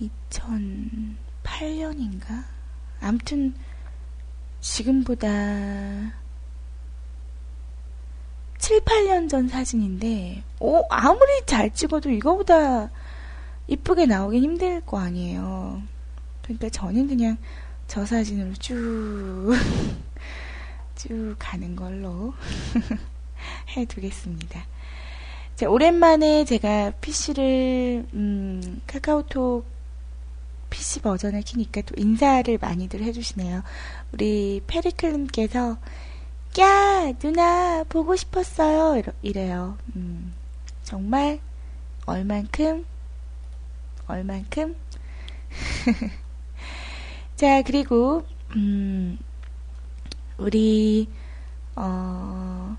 [0.00, 2.44] 2008년인가?
[3.00, 3.54] 아무튼
[4.60, 5.28] 지금보다
[8.58, 12.90] 7, 8년 전 사진인데, 오, 아무리 잘 찍어도 이거보다
[13.68, 15.82] 이쁘게 나오긴 힘들 거 아니에요.
[16.42, 17.36] 그러니까 저는 그냥
[17.86, 19.52] 저 사진으로 쭉,
[20.96, 22.34] 쭉 가는 걸로
[23.76, 24.64] 해두겠습니다.
[25.56, 29.64] 자, 오랜만에 제가 PC를, 음, 카카오톡
[30.86, 33.64] PC 버전을 키니까 또 인사를 많이들 해주시네요.
[34.12, 35.76] 우리 페리클님께서
[36.60, 39.76] 야 누나 보고 싶었어요 이래요.
[39.96, 40.32] 음,
[40.84, 41.40] 정말
[42.06, 42.86] 얼만큼
[44.06, 44.76] 얼만큼
[47.34, 49.18] 자 그리고 음,
[50.38, 51.10] 우리
[51.74, 52.76] 어,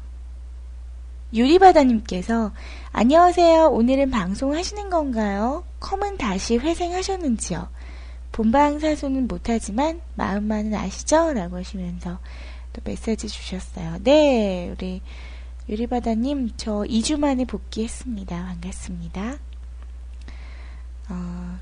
[1.34, 2.54] 유리바다님께서
[2.94, 3.68] 안녕하세요.
[3.68, 5.66] 오늘은 방송하시는 건가요?
[5.82, 7.77] 컴은 다시 회생하셨는지요?
[8.38, 11.34] 본방사수는 못하지만 마음만은 아시죠?
[11.34, 12.20] 라고 하시면서
[12.72, 13.98] 또 메시지 주셨어요.
[14.04, 15.02] 네, 우리
[15.68, 18.36] 유리바다님, 저 2주 만에 복귀했습니다.
[18.46, 19.40] 반갑습니다.
[21.10, 21.60] 어,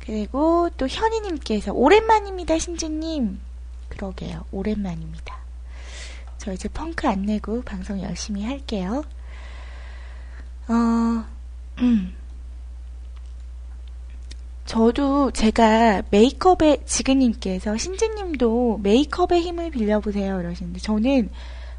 [0.00, 3.38] 그리고 또 현이님께서 오랜만입니다, 신주님.
[3.90, 5.38] 그러게요, 오랜만입니다.
[6.38, 9.04] 저 이제 펑크 안 내고 방송 열심히 할게요.
[10.66, 11.24] 어,
[11.78, 12.23] 음.
[14.64, 21.28] 저도 제가 메이크업에 지근님께서 신지님도 메이크업의 힘을 빌려보세요 이러시는데 저는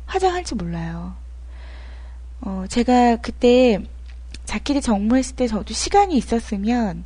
[0.06, 1.16] 화장할 줄 몰라요.
[2.42, 3.84] 어, 제가 그때
[4.46, 7.04] 자키리 정모했을 때 저도 시간이 있었으면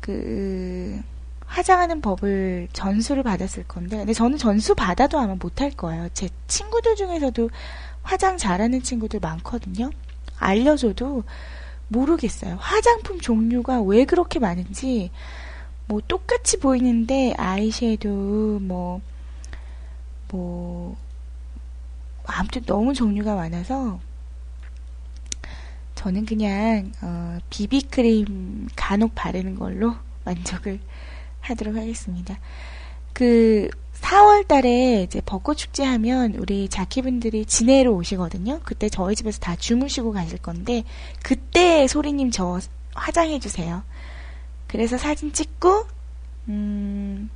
[0.00, 1.00] 그
[1.46, 6.08] 화장하는 법을 전수를 받았을 건데 근데 저는 전수 받아도 아마 못할 거예요.
[6.12, 7.50] 제 친구들 중에서도
[8.02, 9.90] 화장 잘하는 친구들 많거든요.
[10.38, 11.22] 알려줘도
[11.92, 12.56] 모르겠어요.
[12.58, 15.10] 화장품 종류가 왜 그렇게 많은지
[15.86, 19.00] 뭐 똑같이 보이는데 아이섀도우 뭐뭐
[20.30, 20.96] 뭐
[22.24, 24.00] 아무튼 너무 종류가 많아서
[25.94, 30.80] 저는 그냥 어, 비비크림 간혹 바르는 걸로 만족을
[31.40, 32.38] 하도록 하겠습니다.
[33.12, 33.68] 그
[34.02, 38.60] 4월 달에 이제 벚꽃 축제 하면 우리 자키분들이 진해로 오시거든요.
[38.64, 40.84] 그때 저희 집에서 다 주무시고 가실 건데
[41.22, 42.60] 그때 소리님 저
[42.94, 43.82] 화장해 주세요.
[44.66, 45.86] 그래서 사진 찍고
[46.48, 47.30] 음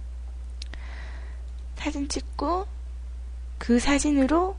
[1.76, 2.66] 사진 찍고
[3.58, 4.56] 그 사진으로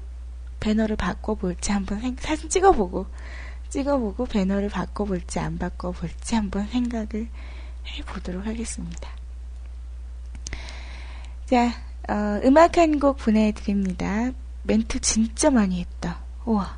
[0.59, 3.05] 배너를 바꿔볼지 한번 생, 사진 찍어보고
[3.69, 7.27] 찍어보고 배너를 바꿔볼지 안 바꿔볼지 한번 생각을
[7.85, 9.09] 해보도록 하겠습니다.
[11.45, 14.31] 자, 어, 음악 한 곡 보내드립니다.
[14.63, 16.19] 멘트 진짜 많이 했다.
[16.45, 16.77] 우와.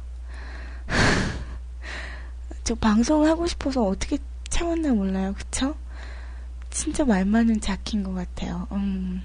[2.63, 4.17] 저 방송하고 싶어서 어떻게
[4.49, 5.33] 참았나 몰라요.
[5.37, 5.75] 그쵸?
[6.69, 8.67] 진짜 말 많은 자키인 것 같아요.
[8.71, 9.23] 음.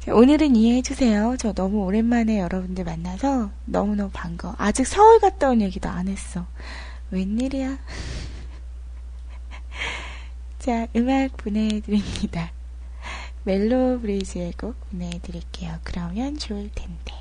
[0.00, 1.36] 자, 오늘은 이해해주세요.
[1.38, 4.54] 저 너무 오랜만에 여러분들 만나서 너무너무 반가워.
[4.58, 6.46] 아직 서울 갔다 온 얘기도 안 했어.
[7.10, 7.78] 웬일이야?
[10.60, 12.52] 자, 음악 보내드립니다.
[13.48, 15.78] 멜로 브리즈의 곡 보내드릴게요.
[15.82, 17.14] 그러면 좋을 텐데.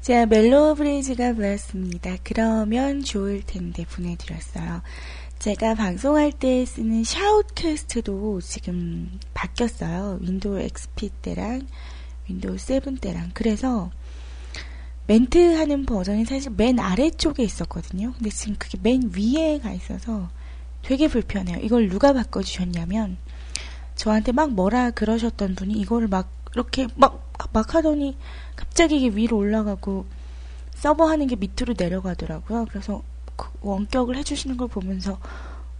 [0.00, 2.16] 자, 멜로 브리즈가 불렀습니다.
[2.24, 4.80] 그러면 좋을 텐데 보내드렸어요.
[5.40, 10.18] 제가 방송할 때 쓰는 SHOUTcast도 지금 바뀌었어요.
[10.20, 11.66] Windows XP 때랑
[12.28, 13.30] Windows 7 때랑.
[13.32, 13.90] 그래서
[15.06, 18.12] 멘트 하는 버튼이 사실 맨 아래쪽에 있었거든요.
[18.12, 20.28] 근데 지금 그게 맨 위에 가 있어서
[20.82, 21.60] 되게 불편해요.
[21.62, 23.16] 이걸 누가 바꿔주셨냐면
[23.94, 28.18] 저한테 막 뭐라 그러셨던 분이 이거를 막 이렇게 막, 막 하더니
[28.56, 30.04] 갑자기 이게 위로 올라가고
[30.74, 32.66] 서버 하는 게 밑으로 내려가더라고요.
[32.68, 33.09] 그래서 그
[33.60, 35.18] 원격을 해주시는 걸 보면서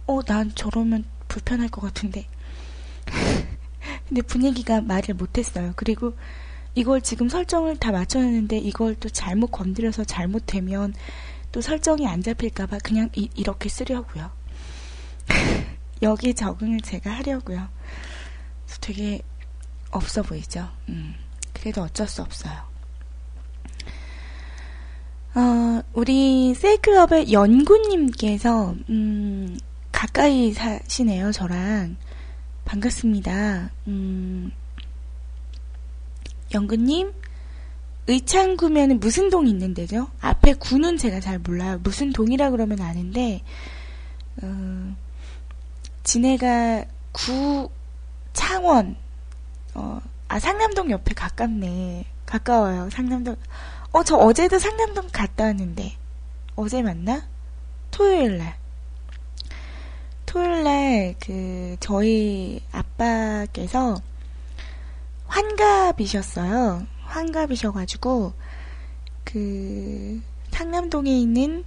[0.07, 2.27] 어, 난 저러면 불편할 것 같은데.
[4.07, 5.73] 근데 분위기가 말을 못했어요.
[5.75, 6.13] 그리고
[6.75, 10.93] 이걸 지금 설정을 다 맞춰놨는데 이걸 또 잘못 건드려서 잘못되면
[11.51, 14.31] 또 설정이 안 잡힐까봐 그냥 이, 렇게 쓰려고요.
[16.01, 17.67] 여기 적응을 제가 하려고요.
[18.79, 19.21] 되게
[19.91, 20.69] 없어 보이죠?
[20.89, 21.15] 음,
[21.53, 22.70] 그래도 어쩔 수 없어요.
[25.33, 29.57] 어, 우리 세이클럽의 연구님께서, 음,
[29.91, 31.95] 가까이 사시네요, 저랑.
[32.65, 33.71] 반갑습니다.
[33.87, 34.51] 음,
[36.53, 37.13] 연구님,
[38.07, 40.09] 의창구면은 무슨 동이 있는 데죠?
[40.19, 41.79] 앞에 구는 제가 잘 몰라요.
[41.81, 43.41] 무슨 동이라 그러면 아는데,
[44.41, 44.95] 어,
[46.03, 47.69] 진해가 구,
[48.33, 48.97] 창원,
[49.75, 52.05] 어, 아, 상남동 옆에 가깝네.
[52.25, 53.37] 가까워요, 상남동.
[53.91, 55.97] 어, 저 어제도 상남동 갔다 왔는데.
[56.55, 57.27] 어제 맞나?
[57.91, 58.57] 토요일 날.
[60.25, 64.01] 토요일 날, 그, 저희 아빠께서
[65.27, 66.87] 환갑이셨어요.
[67.03, 68.33] 환갑이셔가지고,
[69.25, 71.65] 그, 상남동에 있는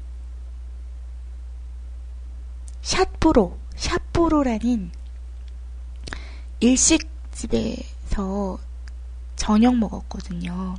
[2.80, 4.92] 샷브로, 샷브로라는
[6.60, 8.58] 일식집에서
[9.37, 10.76] 저녁 먹었거든요.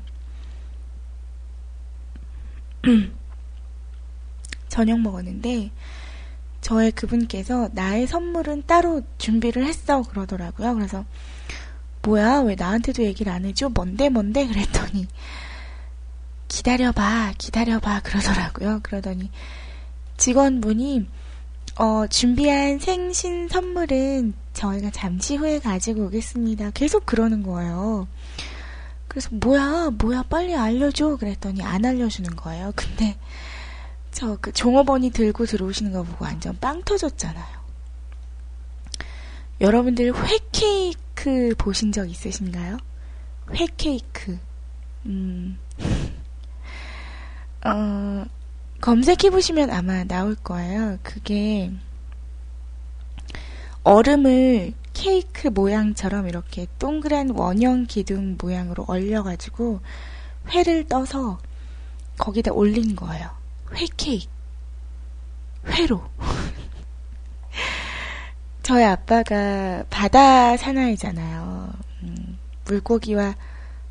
[4.69, 5.71] 저녁 먹었는데
[6.61, 10.73] 저의 그분께서 나의 선물은 따로 준비를 했어 그러더라고요.
[10.73, 11.05] 그래서
[12.01, 13.69] 뭐야 왜 나한테도 얘기를 안 해줘?
[13.69, 15.07] 뭔데 뭔데 그랬더니
[16.47, 18.79] 기다려봐 기다려봐 그러더라고요.
[18.83, 19.29] 그러더니
[20.17, 21.07] 직원분이
[21.77, 26.71] 어, 준비한 생신 선물은 저희가 잠시 후에 가지고 오겠습니다.
[26.71, 28.07] 계속 그러는 거예요.
[29.15, 32.73] 그래서 뭐야 뭐야 빨리 알려줘 그랬더니 안 알려주는 거예요.
[32.75, 33.17] 근데
[34.11, 37.63] 저 그 종업원이 들고 들어오시는 거 보고 완전 빵 터졌잖아요.
[39.61, 42.77] 여러분들 회케이크 보신 적 있으신가요?
[43.53, 44.37] 회케이크.
[45.05, 45.57] 음.
[47.63, 48.25] 어,
[48.81, 50.97] 검색해 보시면 아마 나올 거예요.
[51.03, 51.71] 그게
[53.83, 59.81] 얼음을 케이크 모양처럼 이렇게 동그란 원형 기둥 모양으로 얼려가지고
[60.49, 61.37] 회를 떠서
[62.17, 63.29] 거기다 올린 거예요.
[63.75, 64.27] 회 케이크.
[65.67, 66.01] 회로.
[68.63, 71.73] 저희 아빠가 바다 사나이잖아요.
[72.03, 73.35] 음, 물고기와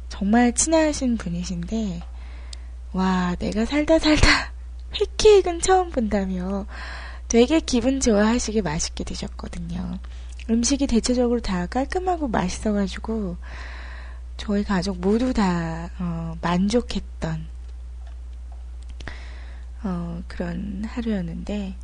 [0.09, 2.01] 정말 친하신 분이신데,
[2.93, 4.53] 와, 내가 살다 살다
[4.99, 6.67] 회케이크는 처음 본다며
[7.29, 9.99] 되게 기분 좋아하시게 맛있게 드셨거든요.
[10.51, 13.37] 음식이 대체적으로 다 깔끔하고 맛있어가지고
[14.37, 17.47] 저희 가족 모두 다 어, 만족했던
[19.85, 21.77] 어, 그런 하루였는데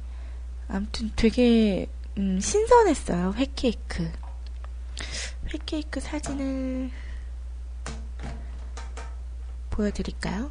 [0.69, 1.87] 아무튼 되게
[2.19, 4.11] 음, 신선했어요 회케이크
[5.53, 6.91] 회케이크 사진을
[9.71, 10.51] 보여드릴까요?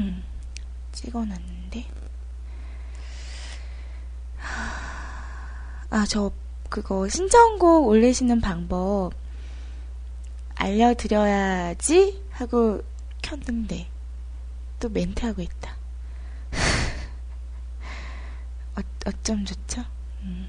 [0.00, 0.22] 음,
[0.92, 1.86] 찍어놨는데
[5.90, 6.30] 아 저
[6.70, 9.10] 그거 신청곡 올리시는 방법
[10.54, 12.80] 알려드려야지 하고
[13.22, 13.88] 켰는데
[14.78, 15.76] 또 멘트하고 있다.
[18.76, 19.84] 어, 어쩜 좋죠?
[20.22, 20.48] 음.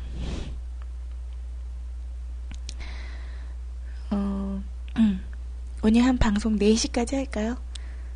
[4.11, 4.61] 어,
[4.97, 5.25] 음.
[5.81, 7.57] 오늘 한 방송 4시까지 할까요?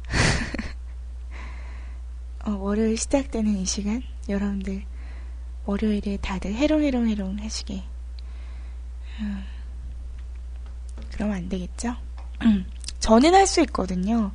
[2.46, 4.84] 어, 월요일 시작되는 이 시간, 여러분들,
[5.66, 7.95] 월요일에 다들 해롱해롱해롱 하시게.
[9.20, 9.44] 음.
[11.12, 11.96] 그러면 안 되겠죠?
[12.44, 12.66] 음.
[13.00, 14.32] 저는 할 수 있거든요.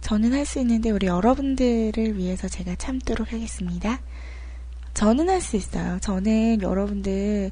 [0.00, 4.00] 저는 할 수 있는데, 우리 여러분들을 위해서 제가 참도록 하겠습니다.
[4.94, 5.98] 저는 할 수 있어요.
[6.00, 7.50] 저는 여러분들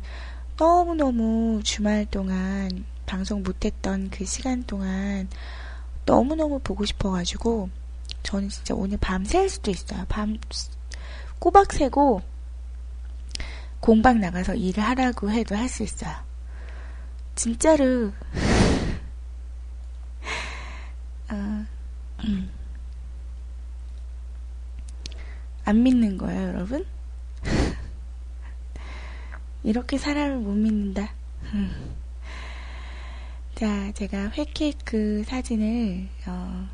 [0.57, 5.29] 너무너무 주말 동안 방송 못했던 그 시간 동안
[6.05, 7.71] 너무너무 보고 싶어가지고
[8.23, 10.05] 저는 진짜 오늘 밤샐 수도 있어요.
[10.09, 10.37] 밤
[11.39, 12.23] 꼬박 새고
[13.81, 16.28] 공방 나가서 일을 하라고 해도 할 수 있어요.
[17.39, 18.13] 진짜로
[21.31, 21.67] 어,
[22.25, 22.51] 음.
[25.65, 26.85] 안 믿는 거예요, 여러분?
[29.63, 31.15] 이렇게 사람을 못 믿는다.
[33.55, 36.69] 자, 제가 회케이크 사진을 어,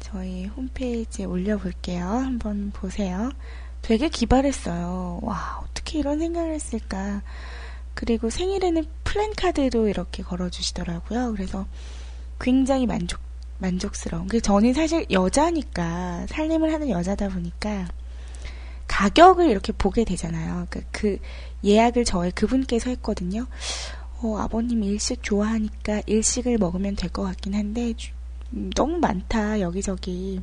[0.00, 2.04] 저희 홈페이지에 올려볼게요.
[2.04, 3.30] 한번 보세요.
[3.82, 5.20] 되게 기발했어요.
[5.22, 7.22] 와, 어떻게 이런 생각을 했을까.
[7.94, 11.32] 그리고 생일에는 플랜카드도 이렇게 걸어주시더라고요.
[11.32, 11.66] 그래서
[12.40, 13.20] 굉장히 만족,
[13.58, 14.26] 만족스러운.
[14.28, 17.88] 그 저는 사실 여자니까, 살림을 하는 여자다 보니까,
[18.88, 20.66] 가격을 이렇게 보게 되잖아요.
[20.70, 21.18] 그, 그
[21.64, 23.46] 예약을 저희 그분께서 했거든요.
[24.22, 27.94] 어, 아버님 일식 좋아하니까 일식을 먹으면 될 것 같긴 한데
[28.52, 30.40] 음, 너무 많다 여기저기.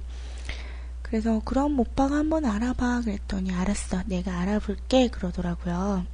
[1.02, 6.06] 그래서 그럼 오빠가 한번 알아봐 그랬더니 알았어 내가 알아볼게 그러더라고요.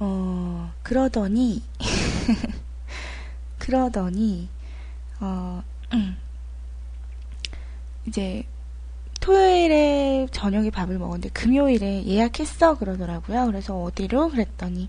[0.00, 1.62] 어 그러더니
[3.58, 4.48] 그러더니
[5.20, 6.16] 어 음,
[8.06, 8.44] 이제
[9.20, 13.46] 토요일에 저녁에 밥을 먹었는데 금요일에 예약했어 그러더라고요.
[13.46, 14.88] 그래서 어디로 그랬더니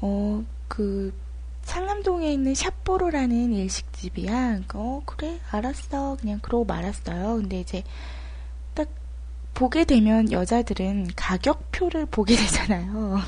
[0.00, 1.12] 어 그
[1.62, 4.32] 상암동에 있는 샵보로라는 일식집이야.
[4.32, 7.36] 그러니까 어 그래 알았어 그냥 그러고 말았어요.
[7.36, 7.82] 근데 이제
[8.74, 8.88] 딱
[9.54, 13.20] 보게 되면 여자들은 가격표를 보게 되잖아요.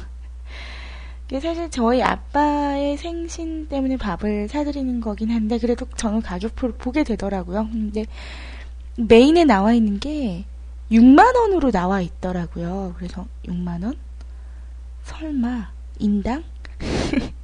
[1.28, 7.68] 이게 사실 저희 아빠의 생신 때문에 밥을 사드리는 거긴 한데 그래도 저는 가격표를 보게 되더라고요.
[7.72, 8.06] 근데
[8.96, 10.44] 메인에 나와 있는 게
[10.90, 12.94] 6만 원으로 나와 있더라고요.
[12.96, 13.98] 그래서 6만 원?
[15.02, 16.44] 설마, 인당?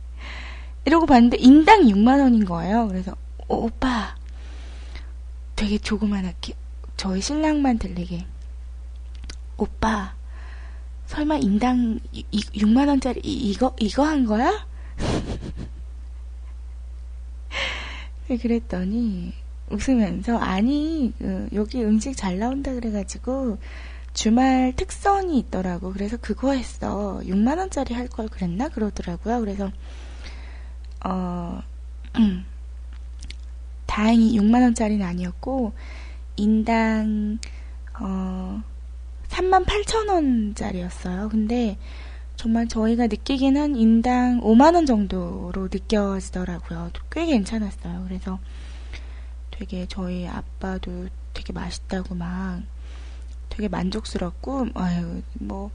[0.85, 2.89] 이러고 봤는데, 인당 6만 원인 거예요.
[2.89, 3.15] 그래서,
[3.49, 4.17] 오, 오빠,
[5.57, 6.55] 되게 조그만하게,
[6.97, 8.27] 저희 신랑만 들리게,
[9.57, 10.15] 오빠,
[11.13, 12.01] 설마 인당
[12.33, 14.67] 6만 원짜리 이거, 이거 한 거야?
[18.29, 19.35] 네, 그랬더니,
[19.71, 23.59] 웃으면서 아니 그, 여기 음식 잘 나온다 그래가지고
[24.15, 25.93] 주말 특선이 있더라고.
[25.93, 27.21] 그래서 그거 했어.
[27.25, 28.69] 6만 원짜리 할 걸 그랬나?
[28.69, 29.41] 그러더라고요.
[29.41, 29.71] 그래서
[31.05, 31.61] 어
[32.19, 32.45] 음,
[33.87, 35.73] 다행히 6만 원짜리는 아니었고
[36.37, 37.39] 인당
[38.01, 38.63] 어
[39.33, 41.31] 3만 8천 원짜리였어요.
[41.31, 41.79] 근데
[42.37, 46.91] 정말 저희가 느끼기는 인당 5만 원 정도로 느껴지더라고요.
[47.11, 48.05] 꽤 괜찮았어요.
[48.09, 48.39] 그래서
[49.51, 52.63] 되게 저희 아빠도 되게 맛있다고 막
[53.49, 55.71] 되게 만족스럽고 아유 뭐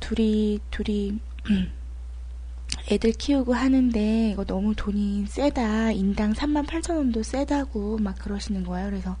[0.00, 1.18] 둘이 둘이
[2.90, 5.92] 애들 키우고 하는데 이거 너무 돈이 세다.
[5.92, 8.90] 인당 3만 8천 원도 세다고 막 그러시는 거예요.
[8.90, 9.16] 그래서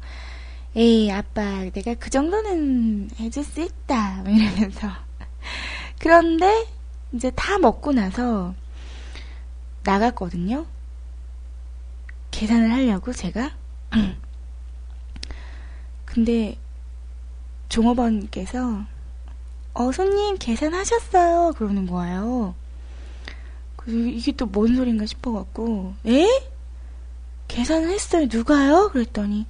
[0.76, 4.88] 에이 아빠 내가 그 정도는 해줄 수 있다 이러면서
[5.98, 6.66] 그런데
[7.12, 8.54] 이제 다 먹고 나서
[9.82, 10.66] 나갔거든요.
[12.30, 13.50] 계산을 하려고 제가.
[16.04, 16.56] 근데
[17.68, 18.84] 종업원께서
[19.74, 22.54] 어 손님 계산하셨어요 그러는 거예요.
[23.86, 26.26] 이게 또 뭔 소린가 싶어갖고 에?
[27.48, 28.90] 계산을 했어요 누가요?
[28.92, 29.46] 그랬더니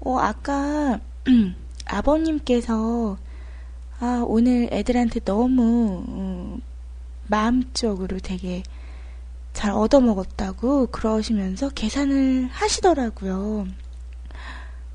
[0.00, 1.00] 어 아까
[1.86, 3.18] 아버님께서
[3.98, 6.58] 아 오늘 애들한테 너무 어,
[7.26, 8.62] 마음적으로 되게
[9.52, 13.66] 잘 얻어먹었다고 그러시면서 계산을 하시더라고요.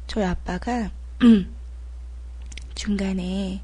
[0.07, 0.89] 저희 아빠가
[2.73, 3.61] 중간에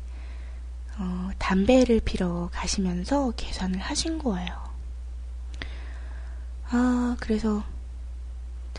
[0.98, 4.62] 어, 담배를 피러 가시면서 계산을 하신 거예요.
[6.70, 7.64] 아, 그래서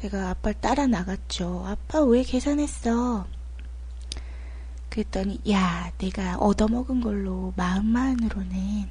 [0.02, 1.64] 제가 아빠를 따라 나갔죠.
[1.64, 3.24] 아빠 왜 계산했어?
[4.88, 8.90] 그랬더니, 야, 내가 얻어먹은 걸로 마음만으로는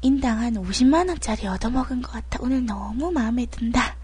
[0.00, 2.38] 인당 한 50만 원짜리 얻어먹은 것 같아.
[2.40, 3.96] 오늘 너무 마음에 든다.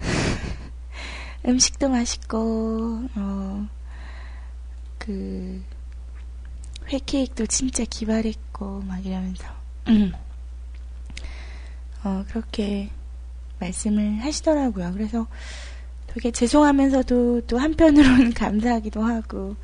[1.46, 3.68] 음식도 맛있고, 어,
[4.96, 5.62] 그,
[6.88, 9.44] 회케이크도 진짜 기발했고, 막 이러면서,
[9.88, 10.10] 음.
[12.02, 12.88] 어, 그렇게
[13.58, 14.92] 말씀을 하시더라고요.
[14.92, 15.26] 그래서
[16.06, 19.56] 되게 죄송하면서도 또 한편으로는 감사하기도 하고,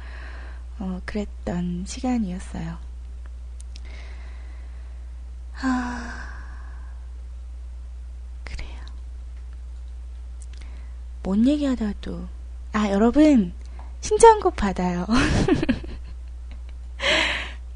[0.78, 2.78] 어, 그랬던 시간이었어요.
[5.62, 6.28] 아,
[8.45, 8.80] 그래요.
[11.22, 12.26] 뭔 얘기하다가 또,
[12.72, 13.53] 아, 여러분,
[14.01, 15.07] 신청곡 받아요.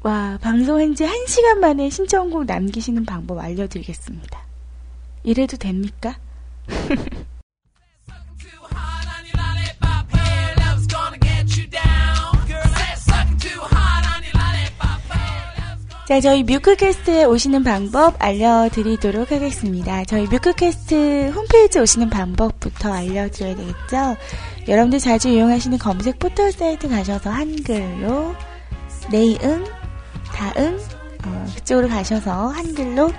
[0.01, 4.44] 와, 방송한 지 1시간 만에 신청곡 남기시는 방법 알려드리겠습니다.
[5.25, 6.15] 이래도 됩니까?
[16.07, 20.05] 자, 저희 뮤크캐스트에 오시는 방법 알려드리도록 하겠습니다.
[20.05, 24.15] 저희 뮤크캐스트 홈페이지 오시는 방법부터 알려드려야 되겠죠?
[24.67, 28.35] 여러분들 자주 이용하시는 검색 포털 사이트 가셔서 한글로
[29.11, 29.65] 네이응,
[30.25, 30.79] 다응,
[31.25, 33.11] 어, 그쪽으로 가셔서 한글로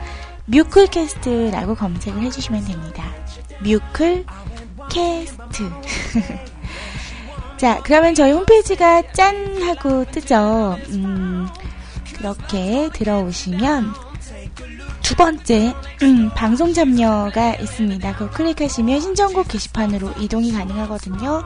[0.47, 3.05] 뮤클캐스트라고 검색을 해주시면 됩니다.
[3.61, 4.27] 뮤클캐스트.
[7.57, 9.63] 자, 그러면 저희 홈페이지가 짠!
[9.63, 10.79] 하고 뜨죠.
[10.91, 11.49] 음,
[12.17, 13.95] 그렇게 들어오시면
[15.03, 18.17] 두 번째 음, 방송 참여가 있습니다.
[18.17, 21.45] 그거 클릭하시면 신청곡 게시판으로 이동이 가능하거든요.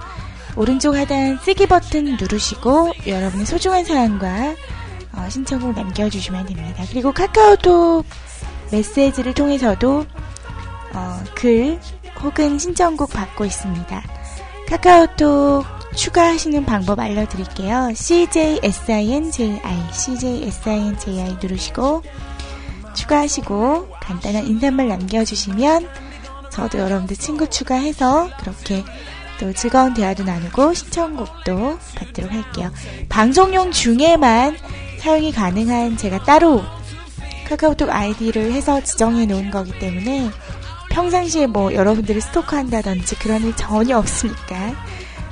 [0.57, 4.55] 오른쪽 하단 쓰기 버튼 누르시고 여러분의 소중한 사연과
[5.13, 6.85] 어, 신청곡 남겨주시면 됩니다.
[6.91, 8.05] 그리고 카카오톡
[8.71, 10.07] 메시지를 통해서도
[10.95, 11.79] 어, 글
[12.23, 14.03] 혹은 신청곡 받고 있습니다.
[14.69, 15.65] 카카오톡
[15.95, 17.93] 추가하시는 방법 알려드릴게요.
[17.95, 19.61] CJSINJI,
[19.93, 22.03] CJSINJI 누르시고,
[22.95, 25.89] 추가하시고, 간단한 인사말 남겨주시면,
[26.51, 28.85] 저도 여러분들 친구 추가해서, 그렇게
[29.41, 32.71] 또 즐거운 대화도 나누고, 신청곡도 받도록 할게요.
[33.09, 34.57] 방송용 중에만
[35.01, 36.63] 사용이 가능한 제가 따로
[37.51, 40.31] 카카오톡 아이디를 해서 지정해 놓은 거기 때문에,
[40.91, 44.73] 평상시에 뭐 여러분들을 스토커한다든지 그런 일 전혀 없으니까,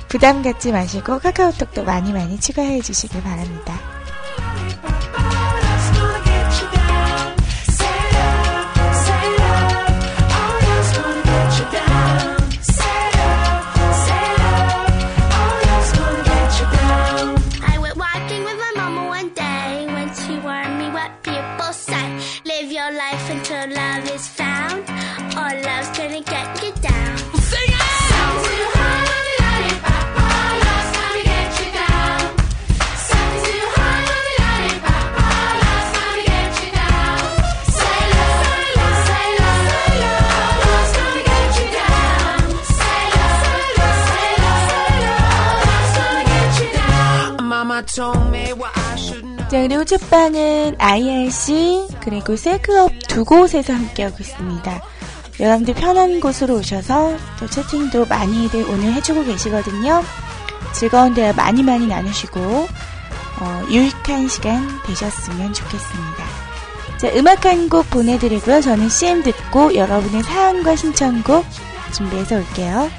[0.09, 3.79] 부담 갖지 마시고 카카오톡도 많이 많이 추가해 주시길 바랍니다.
[49.49, 54.81] 자, 그리고 첫방은 IRC, 그리고 셀클럽 두 곳에서 함께하고 있습니다.
[55.39, 60.03] 여러분들 편한 곳으로 오셔서 또 채팅도 많이들 오늘 해주고 계시거든요.
[60.73, 62.39] 즐거운 대화 많이 많이 나누시고,
[63.41, 66.23] 어, 유익한 시간 되셨으면 좋겠습니다.
[66.97, 68.61] 자, 음악 한 곡 보내드리고요.
[68.61, 71.43] 저는 CM 듣고 여러분의 사연과 신청곡
[71.95, 72.91] 준비해서 올게요.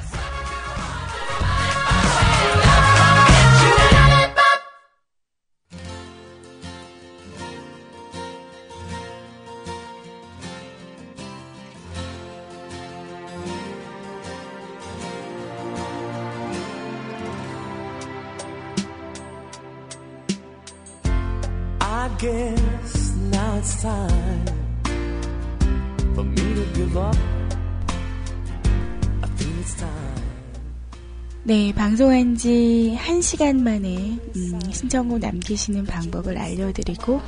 [31.51, 37.21] 네, 방송한 지 1시간 만에 음, 신청곡 남기시는 방법을 알려드리고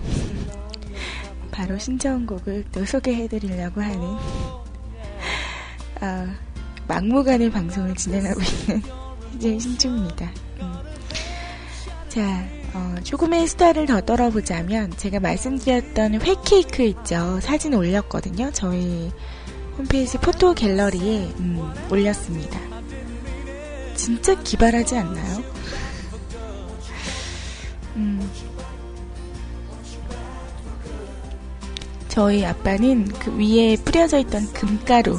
[1.51, 3.99] 바로 신청곡을 또 소개해드리려고 하는
[5.99, 6.33] 아,
[6.87, 8.81] 막무가내 방송을 진행하고 있는
[9.35, 10.31] 이제 신주입니다.
[10.61, 10.73] 음.
[12.07, 17.41] 자, 어, 조금의 수다를 더 떨어보자면 제가 말씀드렸던 회케이크 있죠.
[17.41, 18.51] 사진 올렸거든요.
[18.53, 19.11] 저희
[19.77, 22.72] 홈페이지 포토 갤러리에 음, 올렸습니다.
[24.03, 25.41] 진짜 기발하지 않나요?
[27.95, 28.31] 음.
[32.09, 35.17] 저희 아빠는 그 위에 뿌려져 있던 금가루.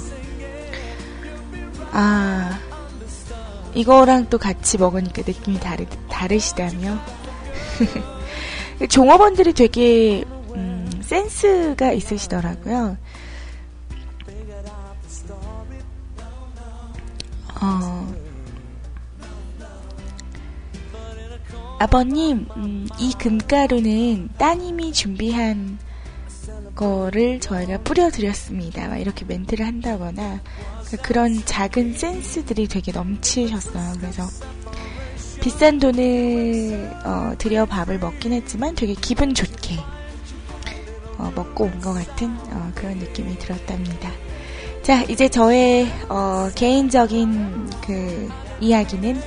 [1.92, 2.60] 아,
[3.72, 6.98] 이거랑 또 같이 먹으니까 느낌이 다르, 다르시다며.
[8.90, 10.24] 종업원들이 되게,
[10.54, 12.98] 음, 센스가 있으시더라고요.
[17.62, 18.23] 어,
[21.78, 25.78] 아버님, 음, 이 금가루는 따님이 준비한
[26.74, 28.88] 거를 저희가 뿌려드렸습니다.
[28.88, 30.40] 막 이렇게 멘트를 한다거나
[31.02, 33.94] 그런 작은 센스들이 되게 넘치셨어요.
[34.00, 34.24] 그래서
[35.40, 39.76] 비싼 돈을 어, 들여 밥을 먹긴 했지만 되게 기분 좋게
[41.18, 44.10] 어, 먹고 온 것 같은 어, 그런 느낌이 들었답니다.
[44.82, 48.28] 자, 이제 저의 어, 개인적인 그
[48.60, 49.20] 이야기는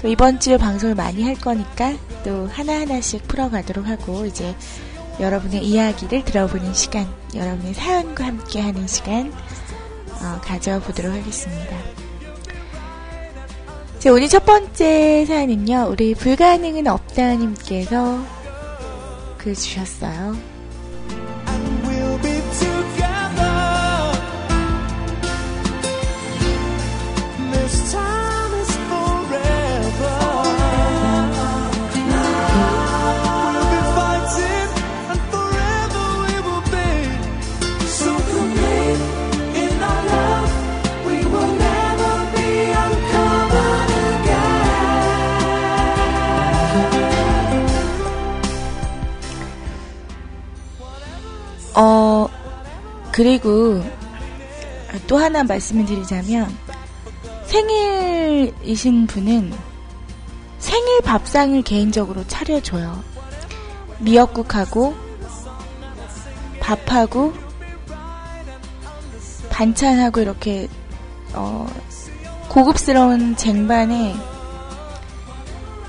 [0.00, 1.94] 또 이번 주에 방송을 많이 할 거니까
[2.24, 4.54] 또 하나하나씩 풀어가도록 하고 이제
[5.18, 9.32] 여러분의 이야기를 들어보는 시간, 여러분의 사연과 함께 하는 시간
[10.12, 11.76] 어, 가져보도록 하겠습니다.
[13.98, 18.22] 자, 오늘 첫 번째 사연은요, 우리 불가능은 없다님께서
[19.38, 20.55] 글 주셨어요.
[53.16, 53.82] 그리고
[55.06, 56.54] 또 하나 말씀을 드리자면
[57.46, 59.54] 생일이신 분은
[60.58, 63.02] 생일 밥상을 개인적으로 차려줘요.
[64.00, 64.94] 미역국하고
[66.60, 67.32] 밥하고
[69.48, 70.68] 반찬하고 이렇게
[71.32, 71.66] 어,
[72.50, 74.14] 고급스러운 쟁반에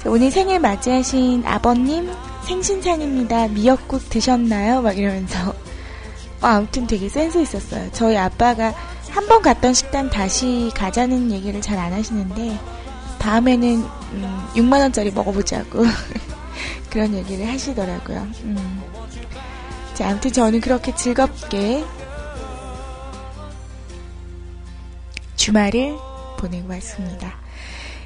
[0.06, 2.10] 오늘 생일 맞이하신 아버님
[2.46, 3.50] 생신상입니다.
[3.50, 4.82] 미역국 드셨나요?
[4.82, 5.67] 막 이러면서
[6.42, 7.90] 어, 아무튼 되게 센스 있었어요.
[7.94, 8.74] 저희 아빠가
[9.10, 12.60] 한 번 갔던 식당 다시 가자는 얘기를 잘 안 하시는데
[13.20, 13.84] 다음에는
[14.14, 15.84] 음, 6만 원짜리 먹어보자고
[16.92, 18.28] 그런 얘기를 하시더라고요.
[18.44, 18.84] 음.
[19.96, 21.84] 자, 아무튼 저는 그렇게 즐겁게
[25.36, 25.98] 주말을
[26.38, 27.34] 보내고 왔습니다.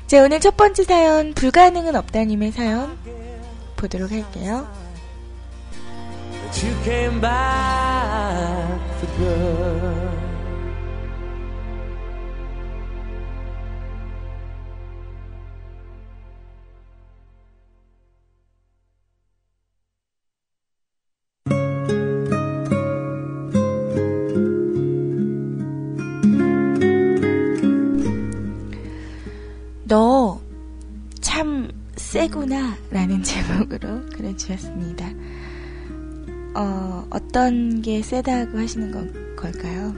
[0.08, 2.98] 자, 오늘 첫 번째 사연 불가능은 없다님의 사연
[3.76, 4.68] 보도록 할게요.
[6.52, 10.12] But you came back for good.
[29.88, 30.40] 너
[31.22, 35.06] 참 세구나 라는 제목으로 글을 주셨습니다.
[36.54, 39.94] 어, 어떤 게 세다고 하시는 건, 걸까요?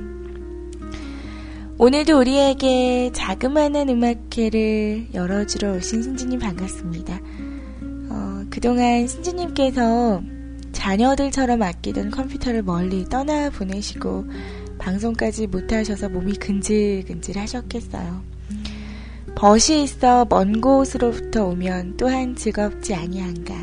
[1.80, 7.20] 오늘도 우리에게 자그마한 음악회를 열어주러 오신 신주님 반갑습니다.
[8.10, 10.22] 어, 그동안 신주님께서
[10.72, 14.26] 자녀들처럼 아끼던 컴퓨터를 멀리 떠나 보내시고
[14.78, 18.22] 방송까지 못하셔서 몸이 근질근질 하셨겠어요.
[19.36, 23.56] 벗이 있어 먼 곳으로부터 오면 또한 즐겁지 아니한가.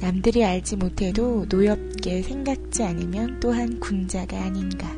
[0.00, 4.88] 남들이 알지 못해도 노엽게 생각지 않으면 또한 군자가 아닌가.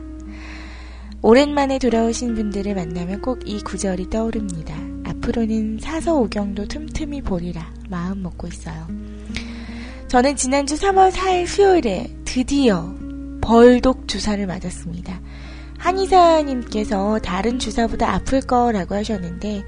[1.22, 4.74] 오랜만에 돌아오신 분들을 만나면 꼭 이 구절이 떠오릅니다.
[5.05, 8.86] 앞으로는 사서 오경도 틈틈이 보리라 마음 먹고 있어요.
[10.09, 12.94] 저는 지난주 3월 4일 수요일에 드디어
[13.40, 15.20] 벌독 주사를 맞았습니다.
[15.78, 19.64] 한의사님께서 다른 주사보다 아플 거라고 하셨는데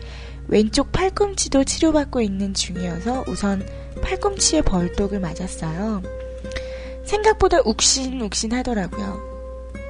[0.48, 3.64] 왼쪽 팔꿈치도 치료받고 있는 중이어서 우선
[4.00, 6.02] 팔꿈치에 벌독을 맞았어요.
[7.04, 9.20] 생각보다 욱신욱신 하더라고요.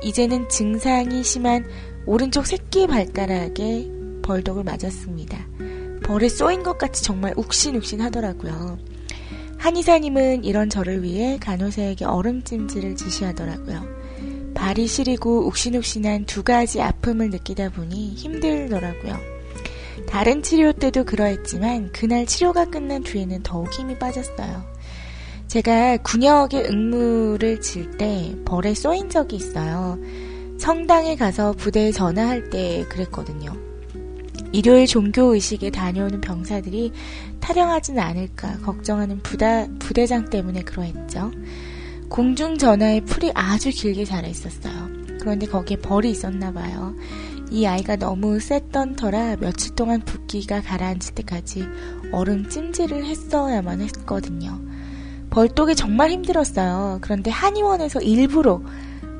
[0.03, 1.64] 이제는 증상이 심한
[2.07, 3.88] 오른쪽 새끼 발가락에
[4.22, 5.46] 벌독을 맞았습니다.
[6.05, 8.78] 벌에 쏘인 것 같이 정말 욱신욱신 하더라고요.
[9.59, 13.84] 한의사님은 이런 저를 위해 간호사에게 얼음찜질을 지시하더라고요.
[14.55, 19.32] 발이 시리고 욱신욱신한 두 가지 아픔을 느끼다 보니 힘들더라고요.
[20.07, 24.64] 다른 치료 때도 그러했지만 그날 치료가 끝난 뒤에는 더욱 힘이 빠졌어요.
[25.49, 29.99] 제가 군역의 응무를 칠때 벌에 쏘인 적이 있어요.
[30.59, 33.53] 성당에 가서 부대에 전화할 때 그랬거든요.
[34.53, 36.93] 일요일 종교의식에 다녀오는 병사들이
[37.40, 41.32] 타령하진 않을까 걱정하는 부다, 부대장 때문에 그러했죠.
[42.09, 44.88] 공중전화에 풀이 아주 길게 자라 있었어요.
[45.18, 46.95] 그런데 거기에 벌이 있었나 봐요.
[47.53, 51.66] 이 아이가 너무 셌던 터라 며칠 동안 붓기가 가라앉을 때까지
[52.11, 54.59] 얼음 찜질을 했어야만 했거든요.
[55.28, 56.98] 벌독이 정말 힘들었어요.
[57.03, 58.62] 그런데 한의원에서 일부러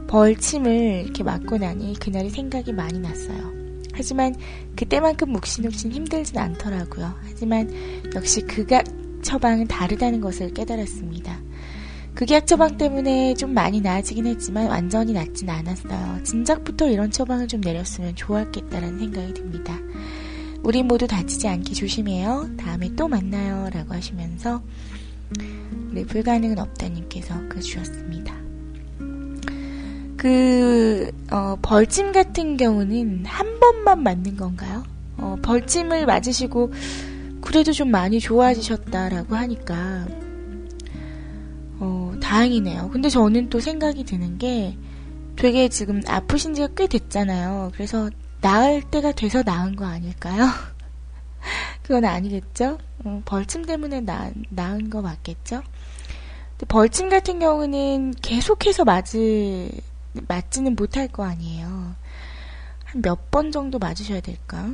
[0.09, 3.53] 벌침을 이렇게 맞고 나니 그날이 생각이 많이 났어요.
[3.93, 4.35] 하지만
[4.76, 7.14] 그때만큼 묵신묵신 힘들진 않더라고요.
[7.28, 7.70] 하지만
[8.14, 8.87] 역시 극약
[9.22, 11.39] 처방은 다르다는 것을 깨달았습니다.
[12.15, 16.23] 극약 처방 때문에 좀 많이 나아지긴 했지만 완전히 낫진 않았어요.
[16.23, 19.79] 진작부터 이런 처방을 좀 내렸으면 좋았겠다라는 생각이 듭니다.
[20.63, 22.51] 우리 모두 다치지 않게 조심해요.
[22.57, 23.69] 다음에 또 만나요.
[23.73, 24.63] 라고 하시면서
[25.91, 28.35] 우리 불가능은 없다님께서 글 주셨습니다.
[30.17, 34.85] 그, 어, 벌침 같은 경우는 한 번만 맞는 건가요?
[35.17, 36.73] 어, 벌침을 맞으시고,
[37.41, 40.22] 그래도 좀 많이 좋아지셨다라고 하니까, 어,
[42.37, 42.89] 다행이네요.
[42.91, 44.76] 근데 저는 또 생각이 드는 게,
[45.37, 47.72] 되게 지금 아프신 지가 꽤 됐잖아요.
[47.74, 48.09] 그래서,
[48.41, 50.47] 나을 때가 돼서 나은 거 아닐까요?
[51.83, 52.78] 그건 아니겠죠?
[53.05, 55.62] 어, 벌침 때문에 나, 나은 거 맞겠죠?
[56.68, 59.70] 벌침 같은 경우는 계속해서 맞을,
[60.28, 61.95] 맞지는 못할 거 아니에요.
[62.87, 64.72] 한 몇 번 정도 맞으셔야 될까?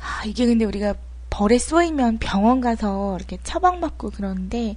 [0.00, 0.94] 아, 이게 근데 우리가
[1.38, 4.74] 벌에 쏘이면 병원 가서 이렇게 처방받고 그러는데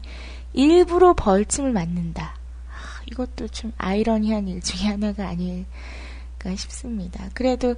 [0.54, 2.36] 일부러 벌침을 맞는다.
[2.70, 7.30] 아, 이것도 좀 아이러니한 일 중에 하나가 아닐까 싶습니다.
[7.34, 7.74] 그래도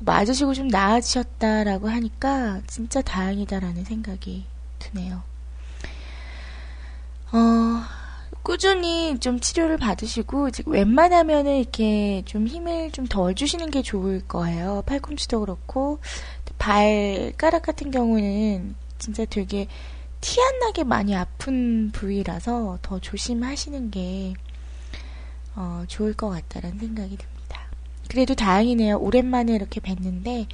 [0.00, 4.46] 맞으시고 좀 나아지셨다라고 하니까 진짜 다행이다라는 생각이
[4.78, 5.22] 드네요.
[7.32, 7.82] 어,
[8.42, 14.82] 꾸준히 좀 치료를 받으시고 웬만하면은 이렇게 좀 힘을 좀 덜 주시는 게 좋을 거예요.
[14.86, 15.98] 팔꿈치도 그렇고
[16.58, 19.66] 발가락 같은 경우는 진짜 되게
[20.20, 24.34] 티 안 나게 많이 아픈 부위라서 더 조심하시는 게
[25.56, 27.66] 어, 좋을 것 같다라는 생각이 듭니다.
[28.08, 28.98] 그래도 다행이네요.
[28.98, 30.46] 오랜만에 이렇게 뵀는데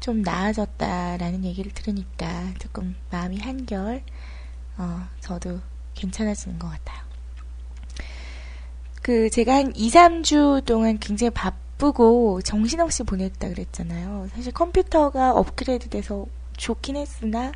[0.00, 4.02] 좀 나아졌다라는 얘기를 들으니까 조금 마음이 한결
[4.78, 5.60] 어, 저도
[5.94, 7.00] 괜찮아지는 것 같아요.
[9.02, 14.28] 그 제가 한 2, 3주 동안 굉장히 바 쁘고 정신없이 보냈다 그랬잖아요.
[14.34, 17.52] 사실 컴퓨터가 업그레이드 돼서 좋긴 했으나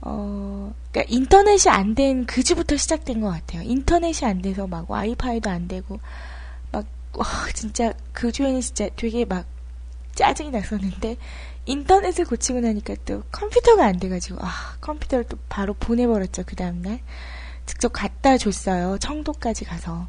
[0.00, 3.62] 어, 그러니까 인터넷이 안 된그 주부터 시작된 것 같아요.
[3.62, 5.98] 인터넷이 안 돼서 막 와이파이도 안 되고
[6.70, 9.46] 막 와, 진짜 그 주에는 진짜 되게 막
[10.14, 11.16] 짜증이 났었는데
[11.66, 17.00] 인터넷을 고치고 나니까 또 컴퓨터가 안 돼가지고 아 컴퓨터를 또 바로 보내버렸죠 그 다음날
[17.66, 20.06] 직접 갖다 줬어요 청도까지 가서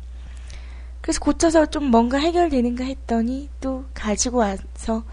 [1.06, 5.03] 그래서 고쳐서 좀 뭔가 해결되는가 했더니 또 가지고 와서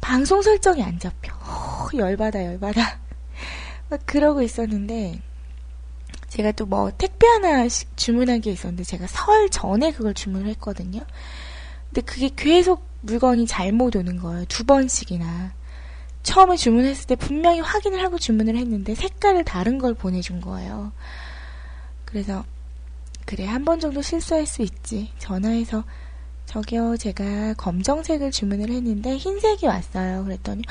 [0.00, 1.34] 방송 설정이 안 잡혀.
[1.34, 3.00] 어, 열받아 열받아.
[3.90, 5.20] 막 그러고 있었는데
[6.28, 7.66] 제가 또 뭐 택배 하나
[7.96, 11.00] 주문한 게 있었는데 제가 설 전에 그걸 주문을 했거든요.
[11.88, 14.44] 근데 그게 계속 물건이 잘못 오는 거예요.
[14.44, 15.54] 두 번씩이나.
[16.22, 20.92] 처음에 주문했을 때 분명히 확인을 하고 주문을 했는데 색깔을 다른 걸 보내준 거예요.
[22.04, 22.44] 그래서
[23.26, 25.10] 그래 한 번 정도 실수할 수 있지.
[25.18, 25.84] 전화해서
[26.46, 30.24] 저기요 제가 검정색을 주문을 했는데 흰색이 왔어요.
[30.24, 30.62] 그랬더니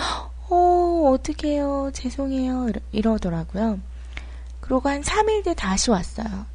[0.49, 3.79] 어 어떡해요 죄송해요 이러, 이러 더라고요.
[4.61, 6.45] 그러고 한 3일 뒤에 다시 왔어요.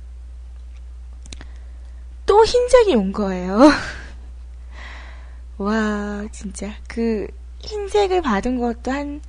[2.26, 3.58] 또 흰색이 온 거예요.
[5.58, 7.26] 와 진짜 그
[7.60, 9.20] 흰색을 받은 것도 한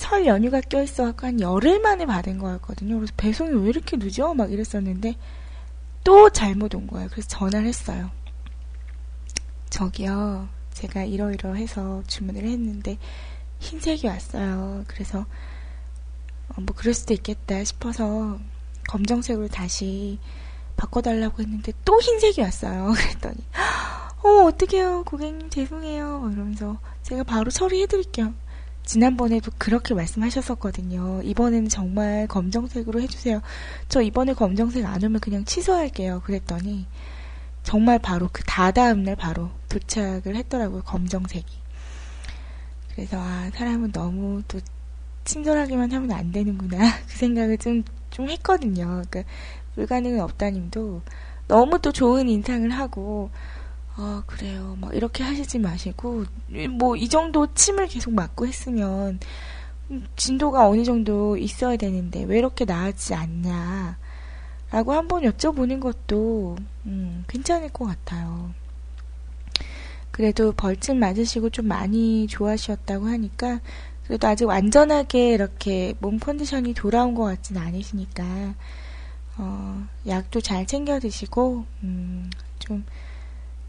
[0.00, 2.96] 설 연휴가 껴있어갖고 한 열흘 만에 받은 거였거든요.
[2.96, 4.32] 그래서 배송이 왜 이렇게 늦어?
[4.32, 5.14] 막 이랬었는데
[6.04, 7.08] 또 잘못 온 거예요.
[7.10, 8.10] 그래서 전화를 했어요.
[9.68, 12.98] 저기요, 제가 이러이러해서 주문을 했는데
[13.60, 14.84] 흰색이 왔어요.
[14.86, 15.26] 그래서
[16.48, 18.38] 어, 뭐 그럴 수도 있겠다 싶어서
[18.88, 20.18] 검정색으로 다시
[20.76, 22.92] 바꿔달라고 했는데 또 흰색이 왔어요.
[22.96, 23.36] 그랬더니
[24.22, 28.34] 어 어떡해요 고객님 죄송해요 이러면서 제가 바로 처리해드릴게요.
[28.90, 31.20] 지난번에도 그렇게 말씀하셨었거든요.
[31.22, 33.40] 이번에는 정말 검정색으로 해주세요.
[33.88, 36.22] 저 이번에 검정색 안 오면 그냥 취소할게요.
[36.24, 36.86] 그랬더니
[37.62, 40.82] 정말 바로 그 다다음날 바로 도착을 했더라고요.
[40.82, 41.46] 검정색이.
[42.96, 44.58] 그래서 아 사람은 너무 또
[45.22, 49.04] 친절하게만 하면 안 되는구나 그 생각을 좀, 좀 했거든요.
[49.08, 49.22] 그러니까
[49.76, 51.02] 불가능은 없다님도
[51.46, 53.30] 너무 또 좋은 인상을 하고
[54.02, 56.24] 아 그래요 막 이렇게 하시지 마시고
[56.78, 59.20] 뭐 이 정도 침을 계속 맞고 했으면
[60.16, 63.98] 진도가 어느 정도 있어야 되는데 왜 이렇게 나아지지 않냐
[64.70, 68.52] 라고 한번 여쭤보는 것도 음, 괜찮을 것 같아요.
[70.12, 73.60] 그래도 벌침 맞으시고 좀 많이 좋아하셨다고 하니까
[74.04, 78.54] 그래도 아직 완전하게 이렇게 몸 컨디션이 돌아온 것 같진 않으시니까
[79.38, 82.84] 어, 약도 잘 챙겨 드시고 음, 좀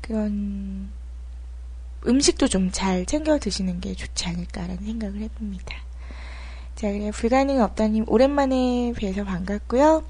[0.01, 0.89] 그런
[2.07, 5.75] 음식도 좀 잘 챙겨 드시는 게 좋지 않을까라는 생각을 해봅니다.
[6.75, 10.03] 자, 그래 불가능 없다님 오랜만에 뵈서 반갑고요.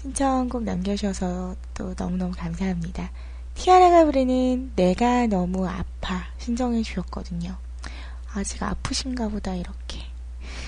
[0.00, 3.10] 신청곡 남겨주셔서 또 너무너무 감사합니다.
[3.54, 7.56] 티아라가 부르는 내가 너무 아파 신청해 주셨거든요.
[8.34, 10.00] 아직 아프신가 보다 이렇게.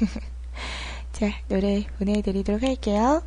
[1.12, 3.22] 자, 노래 보내드리도록 할게요.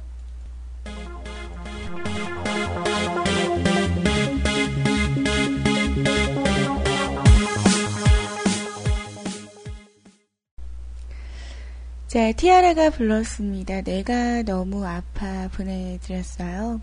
[12.07, 13.81] 자, 티아라가 불렀습니다.
[13.81, 16.79] 내가 너무 아파 보내드렸어요.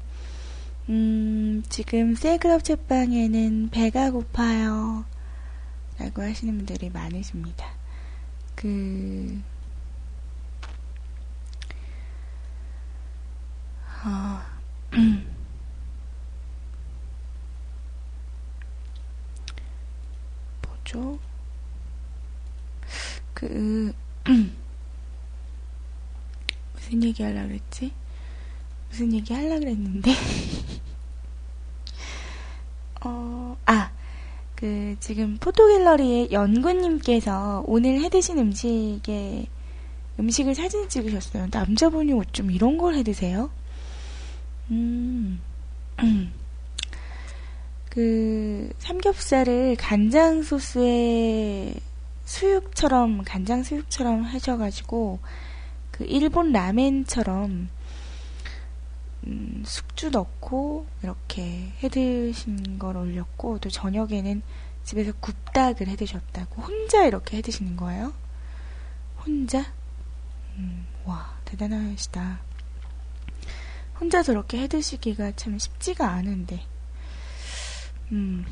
[0.90, 5.06] 음, 지금 셀클럽 책방에는 배가 고파요.
[5.98, 7.64] 라고 하시는 분들이 많으십니다.
[8.54, 9.40] 그,
[14.04, 14.42] 어,
[20.68, 21.18] 뭐죠?
[23.32, 23.94] 그,
[26.94, 27.90] 무슨 얘기 하려고 그랬지?
[28.88, 30.12] 무슨 얘기 하려고 그랬는데?
[33.04, 33.90] 어, 아,
[34.54, 39.46] 그, 지금 포토갤러리에 연구님께서 오늘 해 드신 음식에,
[40.20, 41.48] 음식을 사진 찍으셨어요.
[41.50, 43.50] 남자분이 어쩜 이런 걸 해 드세요?
[44.70, 45.40] 음,
[47.90, 51.74] 그, 삼겹살을 간장 소스에
[52.24, 55.18] 수육처럼, 간장 수육처럼 하셔가지고,
[55.94, 57.68] 그 일본 라멘처럼
[59.28, 64.42] 음, 숙주 넣고 이렇게 해드신 걸 올렸고 또 저녁에는
[64.82, 68.12] 집에서 굽닭을 해드셨다고 혼자 이렇게 해드시는 거예요?
[69.24, 69.72] 혼자?
[70.56, 72.40] 음, 와 대단하시다.
[74.00, 76.60] 혼자 저렇게 해드시기가 참 쉽지가 않은데
[78.10, 78.44] 음,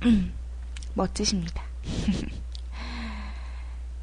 [0.94, 1.62] 멋지십니다.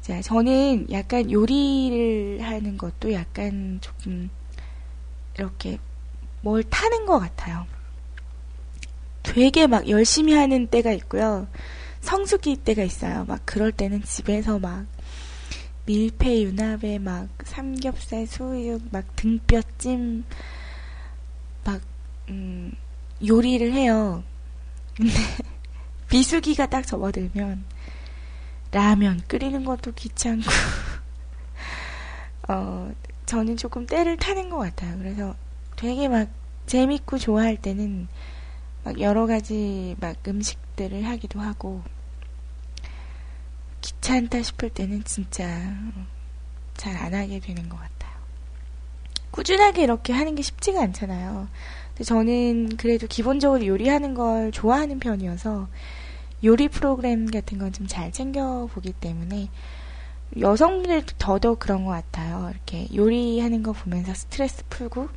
[0.04, 4.28] 자, 저는 약간 요리를 하는 것도 약간 조금
[5.34, 5.78] 이렇게
[6.42, 7.66] 뭘 타는 것 같아요.
[9.22, 11.48] 되게 막 열심히 하는 때가 있고요.
[12.02, 13.24] 성수기 때가 있어요.
[13.26, 14.84] 막 그럴 때는 집에서 막
[15.86, 20.24] 밀폐 유나베 막 삼겹살 수육 막 등뼈찜
[21.64, 21.80] 막
[22.28, 22.74] 음,
[23.26, 24.22] 요리를 해요.
[24.94, 25.14] 근데
[26.10, 27.64] 비수기가 딱 접어들면
[28.74, 30.42] 라면 끓이는 것도 귀찮고
[32.48, 32.92] 어
[33.24, 34.98] 저는 조금 때를 타는 것 같아요.
[34.98, 35.36] 그래서
[35.76, 36.28] 되게 막
[36.66, 38.08] 재밌고 좋아할 때는
[38.82, 41.82] 막 여러 가지 막 음식들을 하기도 하고
[43.80, 45.46] 귀찮다 싶을 때는 진짜
[46.76, 48.12] 잘 안 하게 되는 것 같아요.
[49.30, 51.48] 꾸준하게 이렇게 하는 게 쉽지가 않잖아요.
[51.88, 55.68] 근데 저는 그래도 기본적으로 요리하는 걸 좋아하는 편이어서
[56.44, 59.48] 요리 프로그램 같은 건 좀 잘 챙겨보기 때문에
[60.38, 62.50] 여성분들도 더더욱 그런 것 같아요.
[62.50, 65.08] 이렇게 요리하는 거 보면서 스트레스 풀고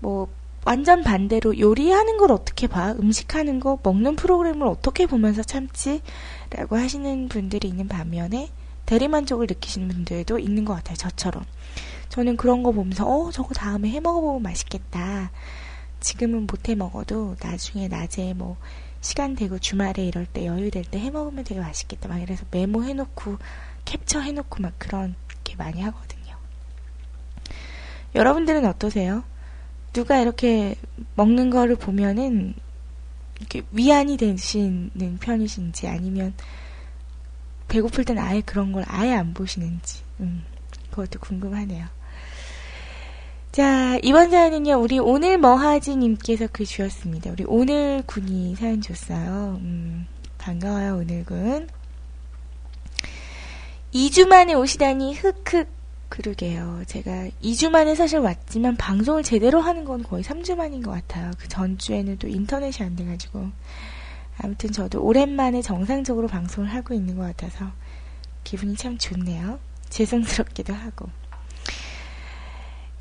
[0.00, 0.28] 뭐
[0.64, 2.92] 완전 반대로 요리하는 걸 어떻게 봐?
[2.92, 6.00] 음식하는 거 먹는 프로그램을 어떻게 보면서 참지?
[6.50, 8.50] 라고 하시는 분들이 있는 반면에
[8.86, 10.96] 대리만족을 느끼시는 분들도 있는 것 같아요.
[10.96, 11.44] 저처럼.
[12.08, 15.30] 저는 그런 거 보면서 어 저거 다음에 해 먹어보면 맛있겠다.
[16.00, 18.56] 지금은 못 해 먹어도 나중에 낮에 뭐
[19.02, 22.08] 시간 되고 주말에 이럴 때 여유 될 때 해 먹으면 되게 맛있겠다.
[22.08, 23.36] 막 이래서 메모해놓고
[23.84, 26.36] 캡처 해놓고 막 그렇게 많이 하거든요.
[28.14, 29.24] 여러분들은 어떠세요?
[29.92, 30.76] 누가 이렇게
[31.16, 32.54] 먹는 거를 보면은
[33.38, 36.32] 이렇게 위안이 되시는 편이신지 아니면
[37.68, 40.44] 배고플 땐 아예 그런 걸 아예 안 보시는지 음,
[40.90, 41.86] 그것도 궁금하네요.
[43.52, 47.32] 자, 이번 사연은요, 우리 오늘 뭐하지님께서 글 주셨습니다.
[47.32, 49.58] 우리 오늘 군이 사연 줬어요.
[49.60, 50.06] 음,
[50.38, 51.68] 반가워요, 오늘 군.
[53.92, 55.68] 2주 만에 오시다니 흑흑
[56.08, 56.84] 그러게요.
[56.86, 61.30] 제가 2주 만에 사실 왔지만 방송을 제대로 하는 건 거의 3주 만인 것 같아요.
[61.38, 63.50] 그 전주에는 또 인터넷이 안 돼가지고.
[64.38, 67.70] 아무튼 저도 오랜만에 정상적으로 방송을 하고 있는 것 같아서
[68.44, 69.58] 기분이 참 좋네요.
[69.90, 71.10] 죄송스럽기도 하고.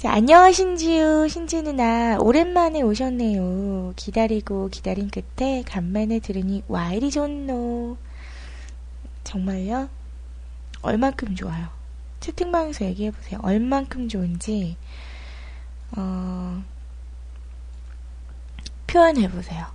[0.01, 2.17] 자, 안녕하신지요, 신지 누나.
[2.19, 3.93] 오랜만에 오셨네요.
[3.95, 7.97] 기다리고 기다린 끝에 간만에 들으니 와 이리 좋노.
[9.23, 9.89] 정말요?
[10.81, 11.69] 얼만큼 좋아요?
[12.19, 13.41] 채팅방에서 얘기해보세요.
[13.43, 14.75] 얼만큼 좋은지,
[15.95, 16.63] 어,
[18.87, 19.67] 표현해보세요.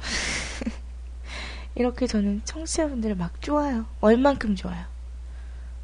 [1.76, 3.86] 이렇게 저는 청취자분들을 막 좋아요.
[4.02, 4.84] 얼만큼 좋아요?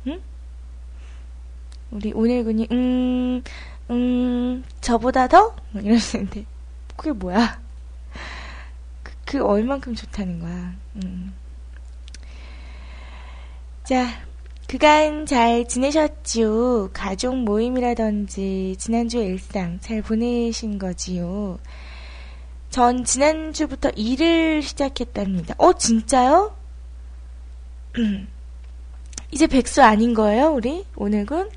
[0.08, 0.20] 응?
[1.94, 3.42] 우리 오늘군이, 음,
[3.88, 5.54] 음, 저보다 더?
[5.70, 6.44] 막 이러시는데,
[6.96, 7.60] 그게 뭐야?
[9.04, 10.74] 그, 그 얼만큼 좋다는 거야.
[10.96, 11.32] 음.
[13.84, 14.08] 자,
[14.66, 16.90] 그간 잘 지내셨지요?
[16.92, 21.60] 가족 모임이라든지 지난주 일상 잘 보내신 거지요?
[22.70, 25.54] 전 지난주부터 일을 시작했답니다.
[25.58, 26.56] 어, 진짜요?
[29.30, 30.84] 이제 백수 아닌 거예요, 우리?
[30.96, 31.50] 오늘군?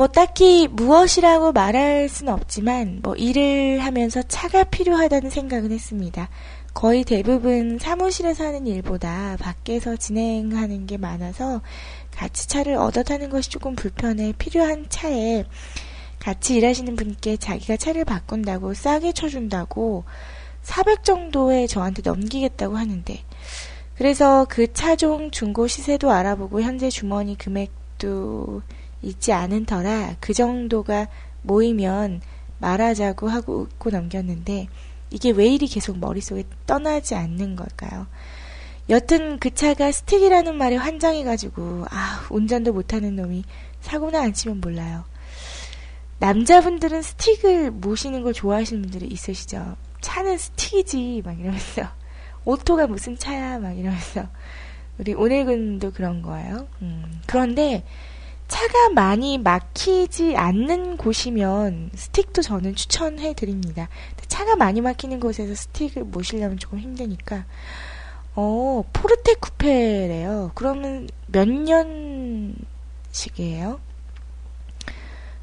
[0.00, 6.30] 뭐 딱히 무엇이라고 말할 수는 없지만 뭐 일을 하면서 차가 필요하다는 생각은 했습니다.
[6.72, 11.60] 거의 대부분 사무실에서 하는 일보다 밖에서 진행하는 게 많아서
[12.12, 15.44] 같이 차를 얻어 타는 것이 조금 불편해 필요한 차에
[16.18, 20.04] 같이 일하시는 분께 자기가 차를 바꾼다고 싸게 쳐준다고
[20.62, 23.18] 400 정도에 저한테 넘기겠다고 하는데
[23.96, 28.62] 그래서 그 차종 중고 시세도 알아보고 현재 주머니 금액도
[29.02, 31.08] 있지 않은 터라 그 정도가
[31.42, 32.20] 모이면
[32.58, 34.68] 말하자고 하고 웃고 넘겼는데
[35.10, 38.06] 이게 왜 이리 계속 머릿속에 떠나지 않는 걸까요?
[38.88, 43.44] 여튼 그 차가 스틱이라는 말에 환장해가지고 아 운전도 못하는 놈이
[43.80, 45.04] 사고나 안 치면 몰라요.
[46.18, 49.76] 남자분들은 스틱을 모시는 걸 좋아하시는 분들이 있으시죠.
[50.00, 51.88] 차는 스틱이지 막 이러면서
[52.44, 54.26] 오토가 무슨 차야 막 이러면서
[54.98, 56.68] 우리 오늘근도 그런 거예요.
[56.82, 57.84] 음, 그런데
[58.50, 63.88] 차가 많이 막히지 않는 곳이면 스틱도 저는 추천해 드립니다.
[64.26, 67.46] 차가 많이 막히는 곳에서 스틱을 모시려면 조금 힘드니까.
[68.34, 70.50] 어, 포르테 쿠페래요.
[70.56, 71.48] 그러면 몇
[73.12, 73.80] 년식이에요?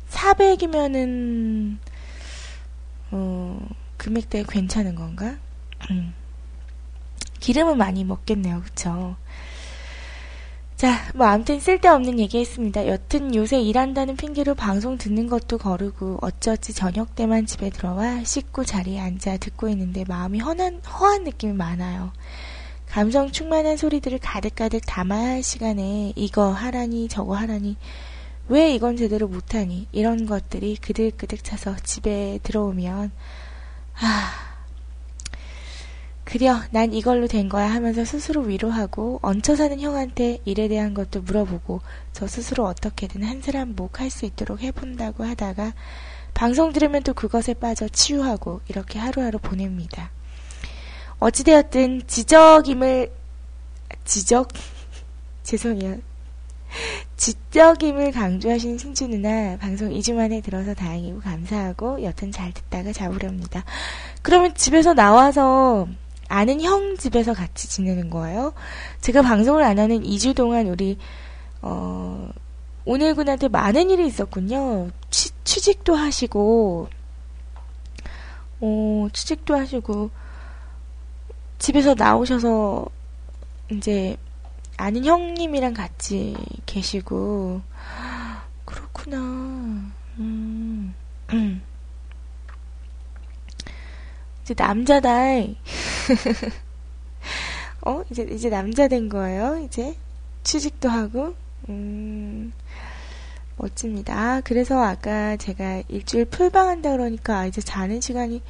[0.10, 1.78] 400이면은,
[3.12, 5.38] 어, 금액대 괜찮은 건가?
[5.90, 6.14] 음.
[7.40, 8.64] 기름은 많이 먹겠네요.
[8.64, 9.16] 그쵸?
[10.78, 12.86] 자, 뭐 아무튼 쓸데없는 얘기 했습니다.
[12.86, 19.00] 여튼 요새 일한다는 핑계로 방송 듣는 것도 거르고 어쩌지 저녁 때만 집에 들어와 씻고 자리에
[19.00, 22.12] 앉아 듣고 있는데 마음이 허한, 허한 느낌이 많아요.
[22.86, 27.76] 감성 충만한 소리들을 가득가득 담아야 할 시간에 이거 하라니 저거 하라니
[28.48, 33.12] 왜 이건 제대로 못하니 이런 것들이 그득그득 차서 집에 들어오면
[34.00, 34.47] 아
[36.28, 41.80] 그려 난 이걸로 된 거야 하면서 스스로 위로하고 얹혀 사는 형한테 일에 대한 것도 물어보고
[42.12, 45.72] 저 스스로 어떻게든 한 사람 목 할 수 있도록 해본다고 하다가
[46.34, 50.12] 방송 들으면 또 그것에 빠져 치유하고 이렇게 하루하루 보냅니다.
[51.20, 53.10] 어찌되었든 지적임을
[54.04, 54.50] 지적
[55.44, 55.96] 죄송해요.
[57.16, 63.64] 지적임을 강조하신 신주 누나 방송 2주 만에 들어서 다행이고 감사하고 여튼 잘 듣다가 잡으렵니다.
[64.22, 65.88] 그러면 집에서 나와서
[66.28, 68.54] 아는 형 집에서 같이 지내는 거예요.
[69.02, 70.98] 제가 방송을 안 하는 2주 동안 우리
[71.62, 72.30] 어,
[72.86, 74.90] 오늘 군한테 많은 일이 있었군요.
[75.10, 76.90] 취, 취직도 하시고
[78.62, 80.10] 어, 취직도 하시고
[81.60, 82.86] 집에서 나오셔서
[83.72, 84.18] 이제
[84.78, 87.62] 아는 형님이랑 같이 계시고
[88.66, 89.18] 그렇구나.
[90.20, 90.94] 음.
[91.34, 91.62] 음.
[94.48, 95.12] 이제 남자다.
[97.86, 98.02] 어?
[98.10, 99.98] 이제, 이제 남자 된 거예요, 이제?
[100.44, 101.36] 취직도 하고?
[101.68, 102.54] 음,
[103.58, 104.18] 멋집니다.
[104.18, 108.42] 아, 그래서 아까 제가 일주일 풀방 한다 그러니까, 아, 이제 자는 시간이,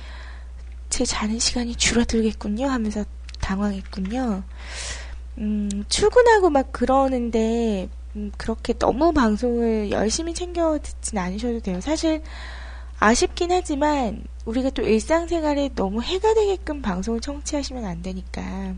[0.89, 3.03] 제 자는 시간이 줄어들겠군요 하면서
[3.41, 4.43] 당황했군요.
[5.39, 11.81] 음, 출근하고 막 그러는데, 음, 그렇게 너무 방송을 열심히 챙겨 듣진 않으셔도 돼요.
[11.81, 12.21] 사실,
[12.99, 18.75] 아쉽긴 하지만, 우리가 또 일상생활에 너무 해가 되게끔 방송을 청취하시면 안 되니까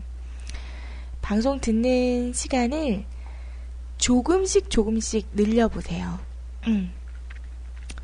[1.22, 3.04] 방송 듣는 시간을
[3.96, 6.18] 조금씩 조금씩 늘려보세요.
[6.66, 6.92] 음.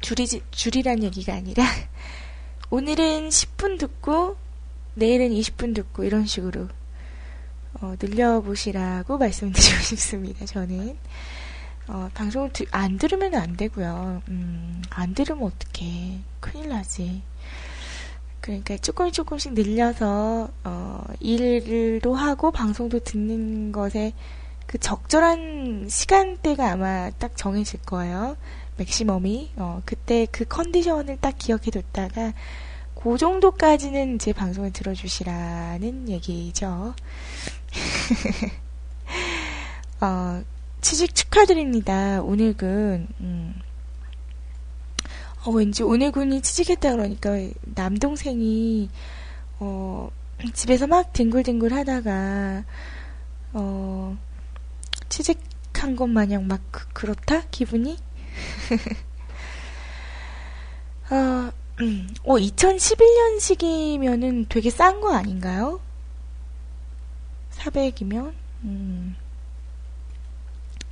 [0.00, 1.64] 줄이지, 줄이란 얘기가 아니라
[2.70, 4.36] 오늘은 10분 듣고
[4.94, 6.68] 내일은 20분 듣고 이런 식으로
[7.80, 10.46] 어, 늘려보시라고 말씀드리고 싶습니다.
[10.46, 10.96] 저는
[11.88, 14.22] 어, 방송을 드- 안 들으면 안 되고요.
[14.28, 16.20] 음, 안 들으면 어떡해.
[16.40, 17.22] 큰일 나지.
[18.46, 24.12] 그러니까 조금씩 조금씩 늘려서 어, 일도 하고 방송도 듣는 것에
[24.68, 28.36] 그 적절한 시간대가 아마 딱 정해질 거예요.
[28.76, 32.34] 맥시멈이 어, 그때 그 컨디션을 딱 기억해 뒀다가
[32.94, 36.94] 그 정도까지는 이제 방송을 들어주시라는 얘기죠.
[40.00, 40.44] 어,
[40.82, 42.22] 취직 축하드립니다.
[42.22, 43.65] 오늘군 음.
[45.46, 47.30] 어, 왠지 오늘군이 취직했다 그러니까
[47.62, 48.90] 남동생이
[49.60, 50.10] 어,
[50.52, 52.64] 집에서 막 뒹굴뒹굴 하다가
[53.52, 54.18] 어,
[55.08, 57.96] 취직한 것 마냥 막 그, 그렇다 기분이
[61.10, 65.80] 어, 음, 어 2011년식이면은 되게 싼 거 아닌가요?
[67.52, 68.32] 400이면
[68.64, 69.14] 음,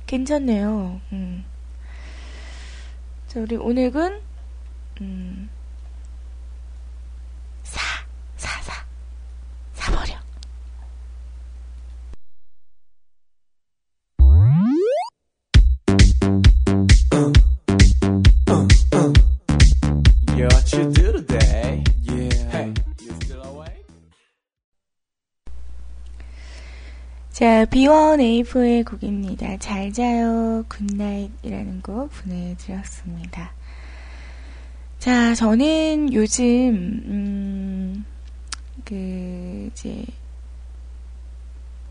[0.05, 1.01] 괜찮네요.
[1.11, 1.43] 음.
[3.27, 4.21] 자, 우리 오늘은
[5.01, 5.49] 음,
[7.63, 7.81] 사,
[8.37, 8.85] 사, 사,
[9.73, 10.15] 사버려.
[27.31, 29.57] 자, B1A4의 곡입니다.
[29.57, 33.51] 잘 자요, Good Night이라는 곡 보내드렸습니다.
[35.05, 36.43] 자, 저는 요즘,
[37.05, 38.05] 음,
[38.83, 40.03] 그, 이제,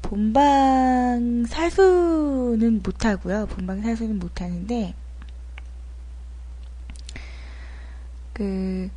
[0.03, 3.47] 본방 사수는 못하고요.
[3.47, 4.95] 본방 사수는 못하는데,
[8.33, 8.91] 그,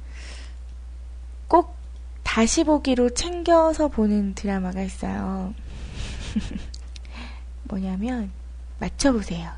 [1.48, 1.76] 꼭
[2.24, 5.54] 다시 보기로 챙겨서 보는 드라마가 있어요.
[7.70, 8.32] 뭐냐면,
[8.80, 9.52] 맞춰보세요.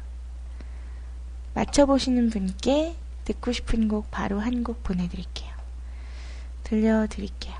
[1.53, 2.97] 맞춰보시는 분께
[3.30, 5.53] 듣고 싶은 곡 바로 한 곡 보내드릴게요.
[6.63, 7.55] 들려드릴게요.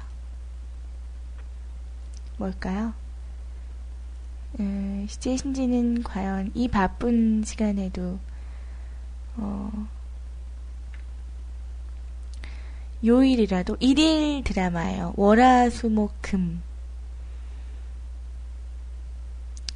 [2.38, 2.94] 뭘까요?
[4.60, 8.20] 음, 시제 신지는 과연 이 바쁜 시간에도,
[9.38, 9.88] 어,
[13.06, 15.14] 요일이라도 일일 드라마예요.
[15.18, 16.62] 월화수목금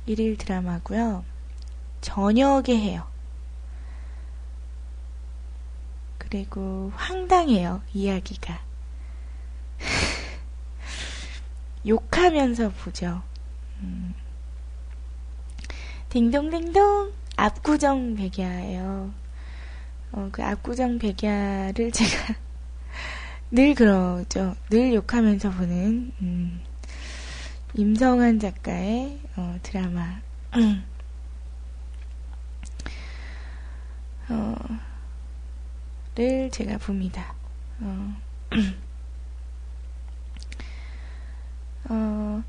[0.08, 1.24] 일일 드라마고요.
[2.02, 3.13] 저녁에 해요.
[6.34, 7.84] 그리고 황당해요.
[7.94, 8.60] 이야기가.
[11.86, 13.22] 욕하면서 보죠.
[13.82, 14.16] 음.
[16.10, 19.14] 딩동딩동 압구정 백야예요.
[20.14, 22.36] 어, 그 압구정 백야를 제가
[23.52, 24.56] 늘 그러죠.
[24.72, 26.62] 늘 욕하면서 보는 음,
[27.76, 30.20] 임성한 작가의 어, 드라마.
[34.30, 34.56] 어,
[36.16, 37.34] 를 제가 봅니다.
[37.82, 38.16] 어,
[41.90, 42.44] 어,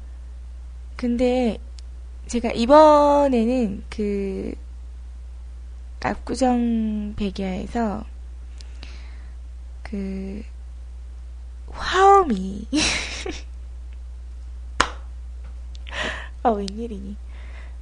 [0.96, 1.56] 근데
[2.26, 4.54] 제가 이번에는 그
[6.02, 8.04] 압구정 백야에서
[9.82, 10.42] 그
[11.70, 12.68] 화음이
[16.42, 17.16] 아 웬일이니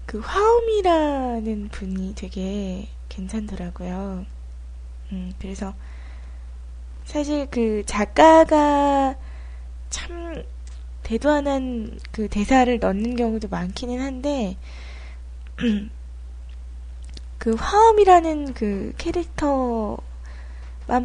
[0.06, 4.24] 그 화음이라는 분이 되게 괜찮더라고요.
[5.12, 5.74] 음 그래서
[7.04, 9.14] 사실 그 작가가
[9.90, 10.42] 참
[11.02, 14.56] 대도안한 그 대사를 넣는 경우도 많기는 한데
[17.38, 19.98] 그 화음이라는 그 캐릭터만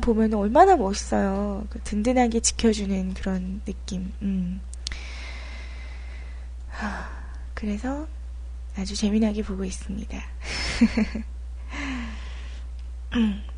[0.02, 1.66] 보면 얼마나 멋있어요.
[1.70, 4.14] 그 든든하게 지켜주는 그런 느낌.
[4.22, 4.62] 음.
[6.70, 7.10] 하,
[7.56, 8.08] 그래서
[8.78, 10.24] 아주 재미나게 보고 있습니다.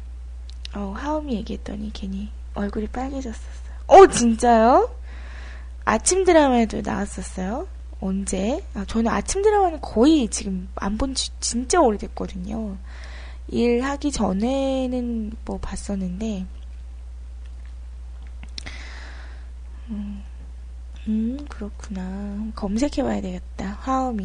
[0.75, 3.73] 어, 하음이 얘기했더니 괜히 얼굴이 빨개졌었어요.
[3.87, 4.95] 어, 진짜요?
[5.85, 7.67] 아침 드라마에도 나왔었어요.
[8.01, 8.63] 언제?
[8.73, 12.77] 아, 저는 아침 드라마는 거의 지금 안 본 지 진짜 오래됐거든요.
[13.47, 16.45] 일하기 전에는 뭐 봤었는데,
[19.89, 20.23] 음,
[21.07, 22.51] 음, 그렇구나.
[22.55, 23.77] 검색해봐야 되겠다.
[23.81, 24.23] 화음이.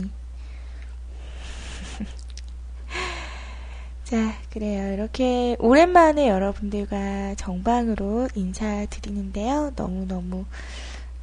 [4.15, 4.93] 자, 그래요.
[4.93, 9.73] 이렇게 오랜만에 여러분들과 정방으로 인사드리는데요.
[9.75, 10.45] 너무너무,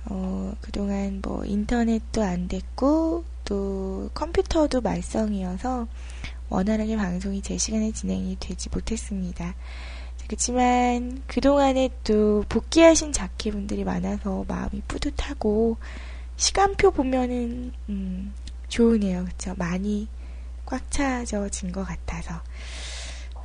[0.07, 5.88] 어, 그동안 뭐 인터넷도 안 됐고, 또 컴퓨터도 말썽이어서
[6.49, 9.55] 원활하게 방송이 제 시간에 진행이 되지 못했습니다.
[10.27, 15.77] 그렇지만 그동안에 또 복귀하신 자키분들이 많아서 마음이 뿌듯하고,
[16.35, 18.34] 시간표 보면은, 음,
[18.68, 19.23] 좋으네요.
[19.23, 19.53] 그쵸?
[19.57, 20.09] 많이
[20.72, 22.35] 꽉 차져진 것 같아서.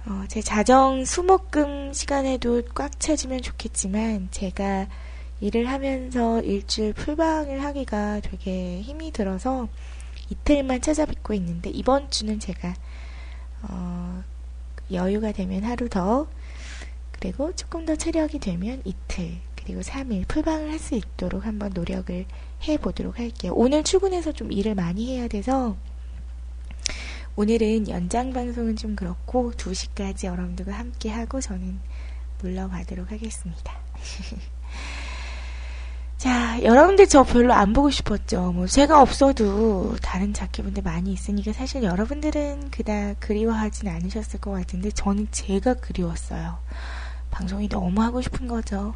[0.07, 4.86] 어, 제 자정 수목금 시간에도 꽉 차지면 좋겠지만, 제가
[5.40, 9.69] 일을 하면서 일주일 풀방을 하기가 되게 힘이 들어서
[10.31, 12.74] 이틀만 찾아뵙고 있는데, 이번 주는 제가,
[13.62, 14.23] 어,
[14.93, 16.28] 여유가 되면 하루 더,
[17.11, 22.24] 그리고 조금 더 체력이 되면 이틀, 그리고 3일 풀방을 할 수 있도록 한번 노력을
[22.69, 23.53] 해 보도록 할게요.
[23.57, 25.77] 오늘 출근해서 좀 일을 많이 해야 돼서,
[27.38, 31.78] 오늘은 연장 방송은 좀 그렇고 2시까지 여러분들과 함께 하고 저는
[32.40, 33.74] 물러가도록 하겠습니다.
[36.16, 38.52] 자, 여러분들 저 별로 안 보고 싶었죠.
[38.52, 45.28] 뭐 제가 없어도 다른 자켓분들 많이 있으니까 사실 여러분들은 그닥 그리워하진 않으셨을 것 같은데 저는
[45.30, 46.56] 제가 그리웠어요.
[47.30, 48.94] 방송이 너무 하고 싶은 거죠.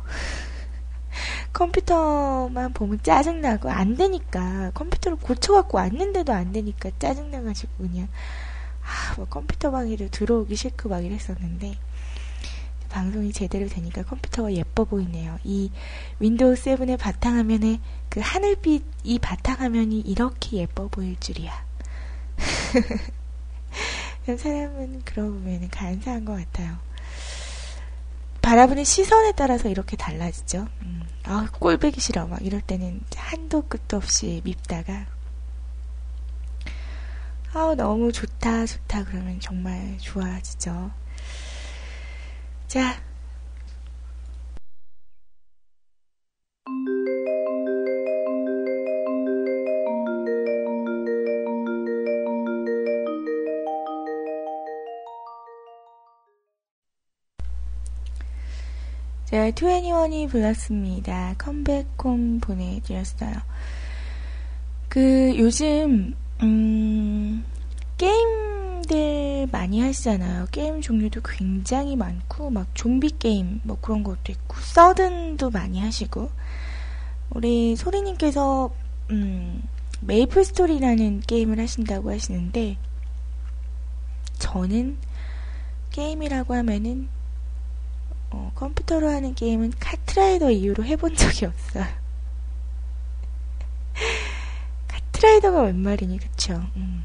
[1.52, 8.08] 컴퓨터만 보면 짜증나고 안 되니까 컴퓨터를 고쳐갖고 왔는데도 안 되니까 짜증나가지고 그냥
[8.82, 11.76] 아, 뭐 컴퓨터 방에도 들어오기 싫고 막 이랬었는데
[12.88, 15.38] 방송이 제대로 되니까 컴퓨터가 예뻐 보이네요.
[15.44, 15.70] 이
[16.18, 21.64] 윈도우 7의 바탕화면에 그 하늘빛 이 바탕화면이 이렇게 예뻐 보일 줄이야.
[24.36, 26.78] 사람은 그러고 보면 간사한 것 같아요.
[28.50, 30.66] 바라보는 시선에 따라서 이렇게 달라지죠.
[30.82, 32.26] 음, 아, 꼴배기 싫어.
[32.26, 35.06] 막 이럴 때는 한도 끝도 없이 밉다가,
[37.52, 39.04] 아 너무 좋다, 좋다.
[39.04, 40.90] 그러면 정말 좋아지죠.
[42.66, 43.09] 자.
[59.30, 61.36] 자, 2NE1이 불렀습니다.
[61.38, 63.32] Come Back Home 보내드렸어요.
[64.88, 67.44] 그, 요즘, 음,
[67.96, 70.46] 게임들 많이 하시잖아요.
[70.50, 76.28] 게임 종류도 굉장히 많고, 막 좀비 게임, 뭐 그런 것도 있고, 서든도 많이 하시고,
[77.30, 78.74] 우리 소리님께서,
[79.10, 79.62] 음,
[80.00, 82.78] 메이플 스토리라는 게임을 하신다고 하시는데,
[84.40, 84.98] 저는
[85.92, 87.19] 게임이라고 하면은
[88.30, 91.84] 어, 컴퓨터로 하는 게임은 카트라이더 이후로 해본 적이 없어요.
[94.88, 96.54] 카트라이더가 웬 말이니, 그쵸?
[96.76, 97.04] 음.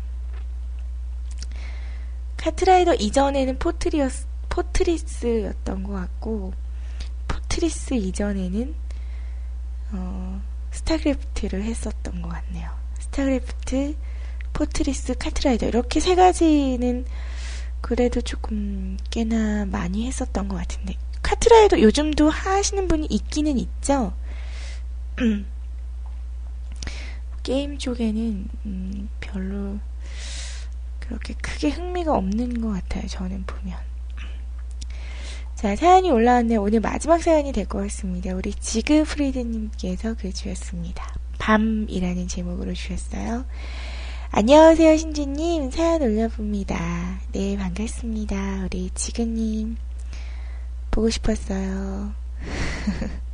[2.37, 6.53] 카트라이더 이전에는 포트리어스, 포트리스였던 것 같고,
[7.27, 8.75] 포트리스 이전에는,
[9.93, 10.41] 어,
[10.71, 12.69] 스타크래프트를 했었던 것 같네요.
[12.99, 13.95] 스타크래프트,
[14.53, 15.65] 포트리스, 카트라이더.
[15.65, 17.05] 이렇게 세 가지는
[17.81, 20.95] 그래도 조금 꽤나 많이 했었던 것 같은데,
[21.25, 24.13] 카트라이더 요즘도 하시는 분이 있기는 있죠.
[27.41, 29.79] 게임 쪽에는 음, 별로
[30.99, 33.07] 그렇게 크게 흥미가 없는 것 같아요.
[33.07, 33.77] 저는 보면.
[35.55, 36.61] 자, 사연이 올라왔네요.
[36.61, 38.33] 오늘 마지막 사연이 될 것 같습니다.
[38.35, 41.15] 우리 지그프리드님께서 글 주셨습니다.
[41.39, 43.45] 밤이라는 제목으로 주셨어요.
[44.31, 45.71] 안녕하세요, 신지님.
[45.71, 47.19] 사연 올려봅니다.
[47.31, 48.65] 네, 반갑습니다.
[48.65, 49.77] 우리 지그님.
[50.95, 52.13] 보고 싶었어요.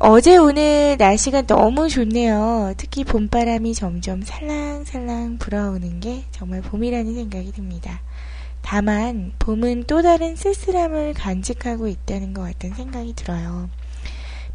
[0.00, 2.74] 어제 오늘 날씨가 너무 좋네요.
[2.76, 8.02] 특히 봄바람이 점점 살랑살랑 불어오는 게 정말 봄이라는 생각이 듭니다.
[8.60, 13.70] 다만 봄은 또 다른 쓸쓸함을 간직하고 있다는 것 같은 생각이 들어요.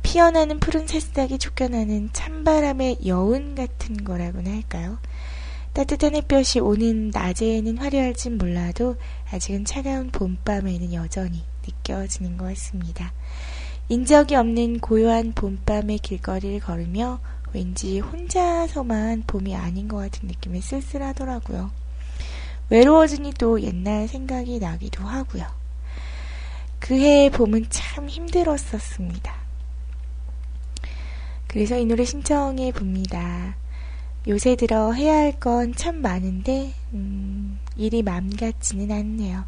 [0.03, 4.99] 피어나는 푸른 새싹이 쫓겨나는 찬바람의 여운 같은 거라고나 할까요?
[5.74, 8.98] 따뜻한 햇볕이 오는 낮에는 화려할진 몰라도
[9.32, 13.14] 아직은 차가운 봄밤에는 여전히 느껴지는 것 같습니다.
[13.88, 17.20] 인적이 없는 고요한 봄밤의 길거리를 걸으며
[17.54, 21.72] 왠지 혼자서만 봄이 아닌 것 같은 느낌이 쓸쓸하더라고요.
[22.70, 25.46] 외로워지니 또 옛날 생각이 나기도 하고요.
[26.80, 29.36] 그해의 봄은 참 힘들었었습니다.
[31.48, 33.56] 그래서 이 노래 신청해 봅니다.
[34.30, 39.43] 요새 들어 해야 할 건 참 많은데, 음, 일이 맘 같지는 않네요.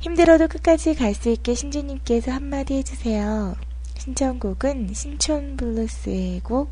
[0.00, 3.54] 힘들어도 끝까지 갈 수 있게 신주님께서 한마디 해주세요.
[3.98, 6.70] 신청곡은 신촌 블루스의 곡,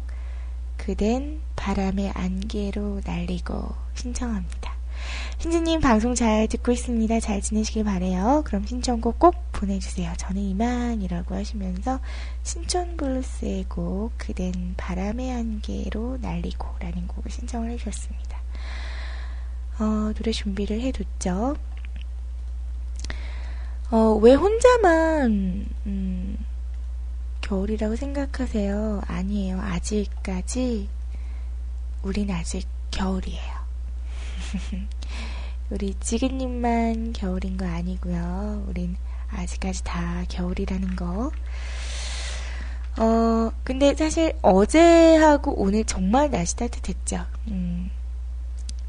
[0.78, 4.73] 그댄 바람의 안개로 날리고 신청합니다.
[5.39, 7.20] 신주님 방송 잘 듣고 있습니다.
[7.20, 8.43] 잘 지내시길 바래요.
[8.44, 10.12] 그럼 신청곡 꼭 보내주세요.
[10.16, 12.01] 저는 이만이라고 하시면서
[12.43, 18.39] 신촌 블루스의 곡 그댄 바람의 안개로 날리고 라는 곡을 신청을 해주셨습니다.
[19.81, 21.56] 어, 노래 준비를 해뒀죠.
[23.90, 26.39] 어, 왜 혼자만 음,
[27.43, 29.02] 겨울이라고 생각하세요?
[29.06, 29.60] 아니에요.
[29.60, 30.89] 아직까지
[32.02, 33.53] 우린 아직 겨울이에요.
[35.70, 38.64] 우리 지근님만 겨울인 거 아니고요.
[38.68, 38.97] 우린
[39.31, 41.31] 아직까지 다 겨울이라는 거.
[42.97, 47.24] 어, 근데 사실 어제하고 오늘 정말 날씨 따뜻했죠.
[47.48, 47.90] 음,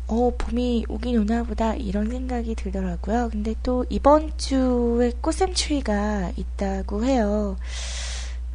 [0.07, 3.29] 어, 봄이 오긴 오나 보다 이런 생각이 들더라고요.
[3.31, 7.57] 근데 또 이번 주에 꽃샘추위가 있다고 해요.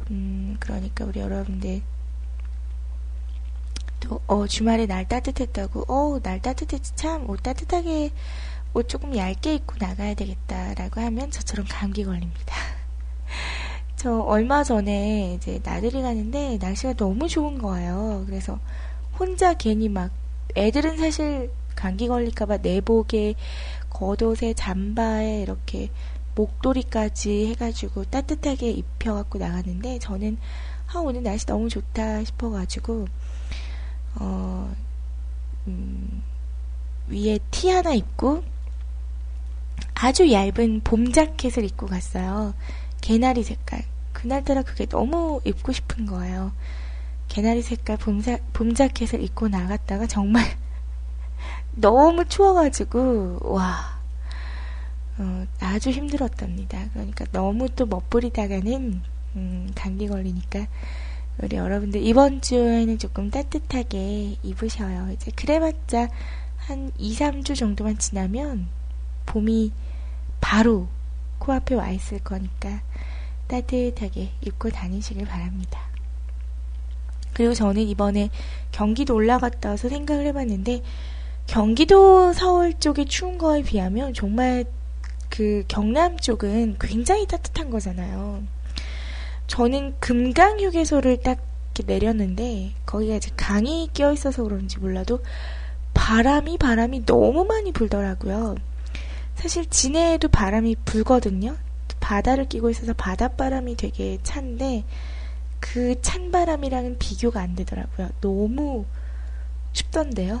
[0.09, 1.81] 음, 그러니까 우리 여러분들
[4.01, 8.11] 또, 어, 주말에 날 따뜻했다고, 어, 날 따뜻했지 참, 옷 따뜻하게,
[8.73, 12.55] 옷 조금 얇게 입고 나가야 되겠다라고 하면 저처럼 감기 걸립니다.
[13.97, 18.23] 저 얼마 전에 이제 나들이 가는데 날씨가 너무 좋은 거예요.
[18.25, 18.59] 그래서
[19.19, 20.11] 혼자 괜히 막
[20.55, 23.35] 애들은 사실 감기 걸릴까봐 내복에
[23.89, 25.89] 겉옷에 잠바에 이렇게
[26.35, 30.37] 목도리까지 해가지고 따뜻하게 입혀갖고 나갔는데 저는
[30.93, 33.07] 아 오늘 날씨 너무 좋다 싶어가지고
[34.15, 34.73] 어
[35.67, 36.23] 음,
[37.07, 38.43] 위에 티 하나 입고
[39.93, 42.53] 아주 얇은 봄 자켓을 입고 갔어요.
[43.01, 43.83] 개나리 색깔.
[44.13, 46.51] 그날따라 그게 너무 입고 싶은 거예요.
[47.27, 50.43] 개나리 색깔 봄 자, 봄 자켓을 입고 나갔다가 정말
[51.73, 53.99] 너무 추워가지고, 와,
[55.17, 56.89] 어, 아주 힘들었답니다.
[56.93, 59.01] 그러니까 너무 또 멋부리다가는,
[59.35, 60.67] 음, 감기 걸리니까,
[61.39, 65.09] 우리 여러분들 이번 주에는 조금 따뜻하게 입으셔요.
[65.13, 66.09] 이제 그래봤자
[66.57, 68.67] 한 2, 3주 정도만 지나면
[69.25, 69.71] 봄이
[70.39, 70.87] 바로
[71.39, 72.81] 코앞에 와 있을 거니까
[73.47, 75.81] 따뜻하게 입고 다니시길 바랍니다.
[77.33, 78.29] 그리고 저는 이번에
[78.71, 80.83] 경기도 올라갔다 와서 생각을 해봤는데
[81.47, 84.65] 경기도 서울 쪽이 추운 거에 비하면 정말
[85.29, 88.43] 그 경남 쪽은 굉장히 따뜻한 거잖아요.
[89.51, 91.39] 저는 금강 휴게소를 딱
[91.85, 95.19] 내렸는데 거기가 이제 강이 끼어 있어서 그런지 몰라도
[95.93, 98.55] 바람이 바람이 너무 많이 불더라고요.
[99.35, 101.57] 사실 진해에도 바람이 불거든요.
[101.99, 104.85] 바다를 끼고 있어서 바닷바람이 되게 찬데
[105.59, 108.07] 그 찬 바람이랑은 비교가 안 되더라고요.
[108.21, 108.85] 너무
[109.73, 110.39] 춥던데요.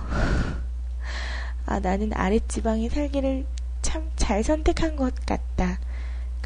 [1.67, 3.45] 아, 나는 아랫지방에 살기를
[3.81, 5.79] 참 잘 선택한 것 같다.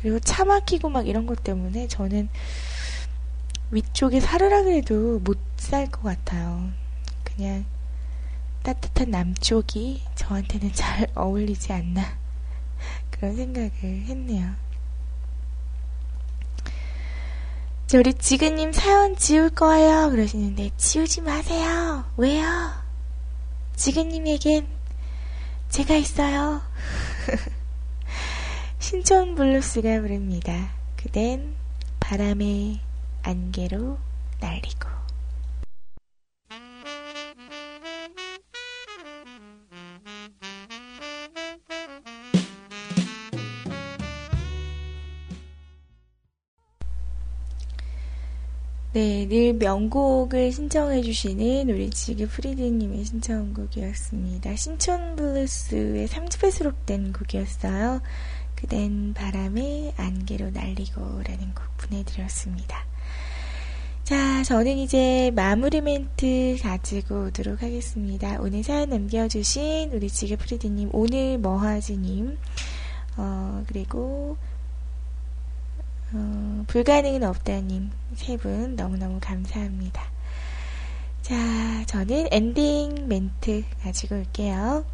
[0.05, 2.29] 그리고 차 막히고 막 이런 것 때문에 저는
[3.71, 6.69] 위쪽에 살으라 그래도 못 살 것 같아요.
[7.23, 7.65] 그냥
[8.61, 12.03] 따뜻한 남쪽이 저한테는 잘 어울리지 않나.
[13.09, 14.53] 그런 생각을 했네요.
[17.87, 20.11] 저 우리 지근님 사연 지울 거예요.
[20.11, 22.03] 그러시는데, 지우지 마세요.
[22.17, 22.45] 왜요?
[23.75, 24.67] 지근님에겐
[25.69, 26.61] 제가 있어요.
[28.85, 30.69] 신촌 블루스가 부릅니다.
[30.95, 31.55] 그댄
[31.99, 32.79] 바람의
[33.23, 33.97] 안개로
[34.39, 34.87] 날리고.
[48.93, 54.55] 네, 늘 명곡을 신청해 주시는 우리 지그프리드님의 신청곡이었습니다.
[54.55, 58.01] 신촌 블루스의 3집에 수록된 곡이었어요.
[58.55, 62.85] 그댄 바람에 안개로 날리고 라는 곡 보내드렸습니다.
[64.03, 68.37] 자, 저는 이제 마무리 멘트 가지고 오도록 하겠습니다.
[68.39, 72.37] 오늘 사연 남겨주신 우리 지그프리드님, 오늘 머하즈님,
[73.17, 74.37] 어, 그리고
[76.13, 80.03] 어, 불가능은 없다님 세 분 너무너무 감사합니다.
[81.23, 81.35] 자,
[81.87, 84.85] 저는 엔딩 멘트 가지고 올게요.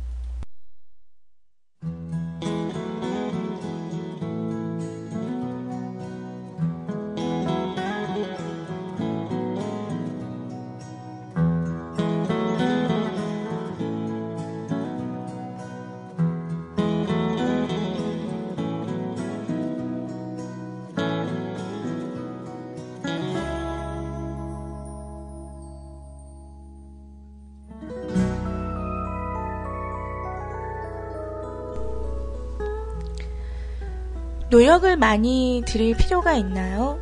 [34.51, 36.99] 노력을 많이 들일 필요가 있나요?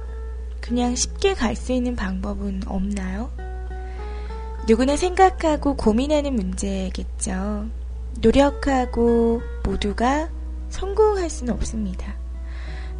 [0.62, 3.32] 그냥 쉽게 갈 수 있는 방법은 없나요?
[4.68, 7.66] 누구나 생각하고 고민하는 문제겠죠.
[8.22, 10.30] 노력하고 모두가
[10.70, 12.16] 성공할 수는 없습니다.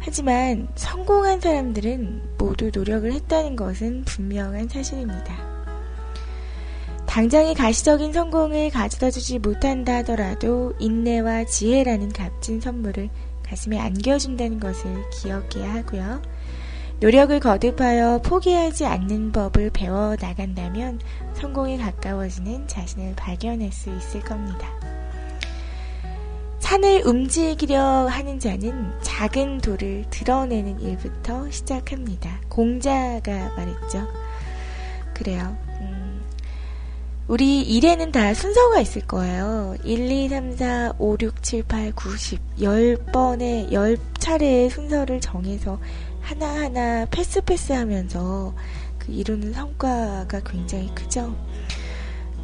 [0.00, 5.48] 하지만 성공한 사람들은 모두 노력을 했다는 것은 분명한 사실입니다.
[7.06, 13.10] 당장의 가시적인 성공을 가져다 주지 못한다 하더라도 인내와 지혜라는 값진 선물을
[13.50, 16.22] 가슴에 안겨준다는 것을 기억해야 하고요.
[17.00, 21.00] 노력을 거듭하여 포기하지 않는 법을 배워 나간다면
[21.34, 24.68] 성공에 가까워지는 자신을 발견할 수 있을 겁니다.
[26.60, 32.40] 산을 움직이려 하는 자는 작은 돌을 드러내는 일부터 시작합니다.
[32.48, 34.06] 공자가 말했죠.
[35.12, 35.69] 그래요.
[37.30, 39.76] 음, 우리 일에는 다 순서가 있을 거예요.
[39.84, 42.40] 1, 2, 3, 4, 5, 6, 7, 8, 9, 10.
[42.58, 45.78] 10번의, 10차례의 순서를 정해서
[46.20, 48.52] 하나하나 패스 패스 하면서
[48.98, 51.34] 그 이루는 성과가 굉장히 크죠.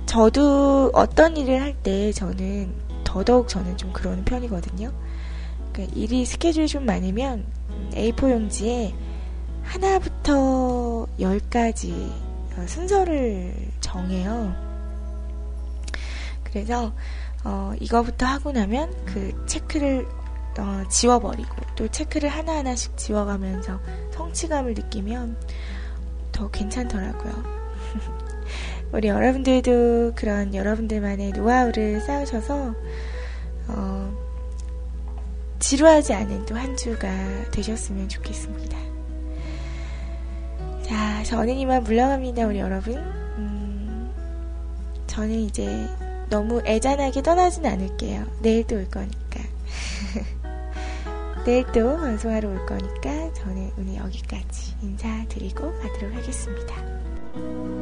[0.07, 2.73] 저도 어떤 일을 할 때 저는
[3.05, 4.93] 더더욱 저는 좀 그러는 편이거든요.
[5.73, 7.45] 그러니까 일이 스케줄이 좀 많으면
[7.93, 8.95] A4 용지에
[9.63, 12.13] 하나부터 열까지
[12.57, 14.66] 어, 순서를 정해요.
[16.57, 16.95] 그래서
[17.45, 20.09] 어, 이거부터 하고 나면 그 체크를
[20.59, 23.79] 어, 지워버리고 또 체크를 하나하나씩 지워가면서
[24.13, 25.37] 성취감을 느끼면
[26.33, 27.45] 더 괜찮더라고요.
[28.91, 32.75] 우리 여러분들도 그런 여러분들만의 노하우를 쌓으셔서
[33.69, 34.17] 어,
[35.59, 37.07] 지루하지 않은 또 한 주가
[37.51, 38.79] 되셨으면 좋겠습니다.
[40.85, 42.95] 자, 저는 이만 물러갑니다, 우리 여러분.
[42.97, 44.11] 음,
[45.07, 45.87] 저는 이제
[46.29, 48.27] 너무 애잔하게 떠나진 않을게요.
[48.43, 49.41] 내일 또 올 거니까.
[51.45, 57.76] 내일 또 방송하러 올 거니까 저는 오늘 여기까지 인사드리고 가도록 하겠습니다.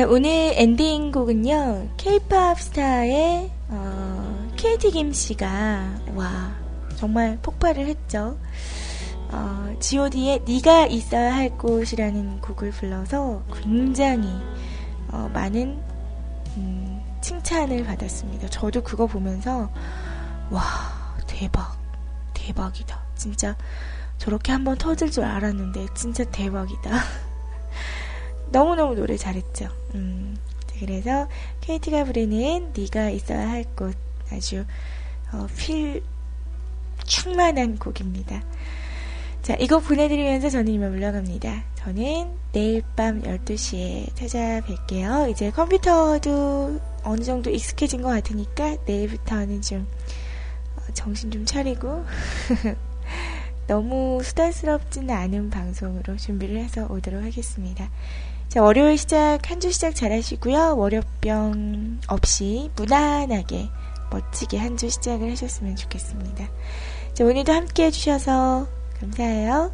[0.00, 6.54] 자, 오늘 엔딩 곡은요, 케이팝 스타의, 어, KT 김 씨가, 와,
[6.96, 8.38] 정말 폭발을 했죠.
[9.30, 14.30] 어, god의 네가 있어야 할 곳이라는 곡을 불러서 굉장히,
[15.12, 15.78] 어, 많은,
[16.56, 18.48] 음, 칭찬을 받았습니다.
[18.48, 19.70] 저도 그거 보면서,
[20.48, 20.62] 와,
[21.26, 21.78] 대박.
[22.32, 22.98] 대박이다.
[23.16, 23.54] 진짜,
[24.16, 26.90] 저렇게 한번 터질 줄 알았는데, 진짜 대박이다.
[28.50, 29.68] 너무너무 노래 잘했죠.
[29.94, 30.36] 음,
[30.78, 31.28] 그래서
[31.60, 33.94] KT가 부르는 네가 있어야 할 곳
[34.32, 34.64] 아주
[35.32, 36.02] 어, 필
[37.04, 38.42] 충만한 곡입니다.
[39.42, 41.64] 자, 이거 보내드리면서 저는 이만 물러갑니다.
[41.76, 45.30] 저는 내일 밤 12시에 찾아뵐게요.
[45.30, 49.88] 이제 컴퓨터도 어느 정도 익숙해진 것 같으니까 내일부터는 좀
[50.76, 52.04] 어, 정신 좀 차리고
[53.66, 57.88] 너무 수다스럽지는 않은 방송으로 준비를 해서 오도록 하겠습니다.
[58.50, 60.76] 자, 월요일 시작, 한 주 시작 잘 하시고요.
[60.76, 63.68] 월요병 없이 무난하게,
[64.10, 66.48] 멋지게 한 주 시작을 하셨으면 좋겠습니다.
[67.14, 68.66] 자, 오늘도 함께 해주셔서
[68.98, 69.70] 감사해요.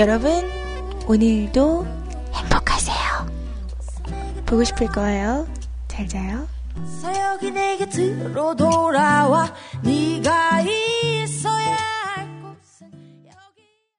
[0.00, 0.50] 여러분,
[1.06, 1.86] 오늘도
[2.32, 2.96] 행복하세요.
[4.46, 5.46] 보고 싶을 거예요.
[5.88, 6.48] 잘 자요.
[7.02, 9.52] 서여기 내게 들어 돌아와
[9.82, 11.76] 네가 있어야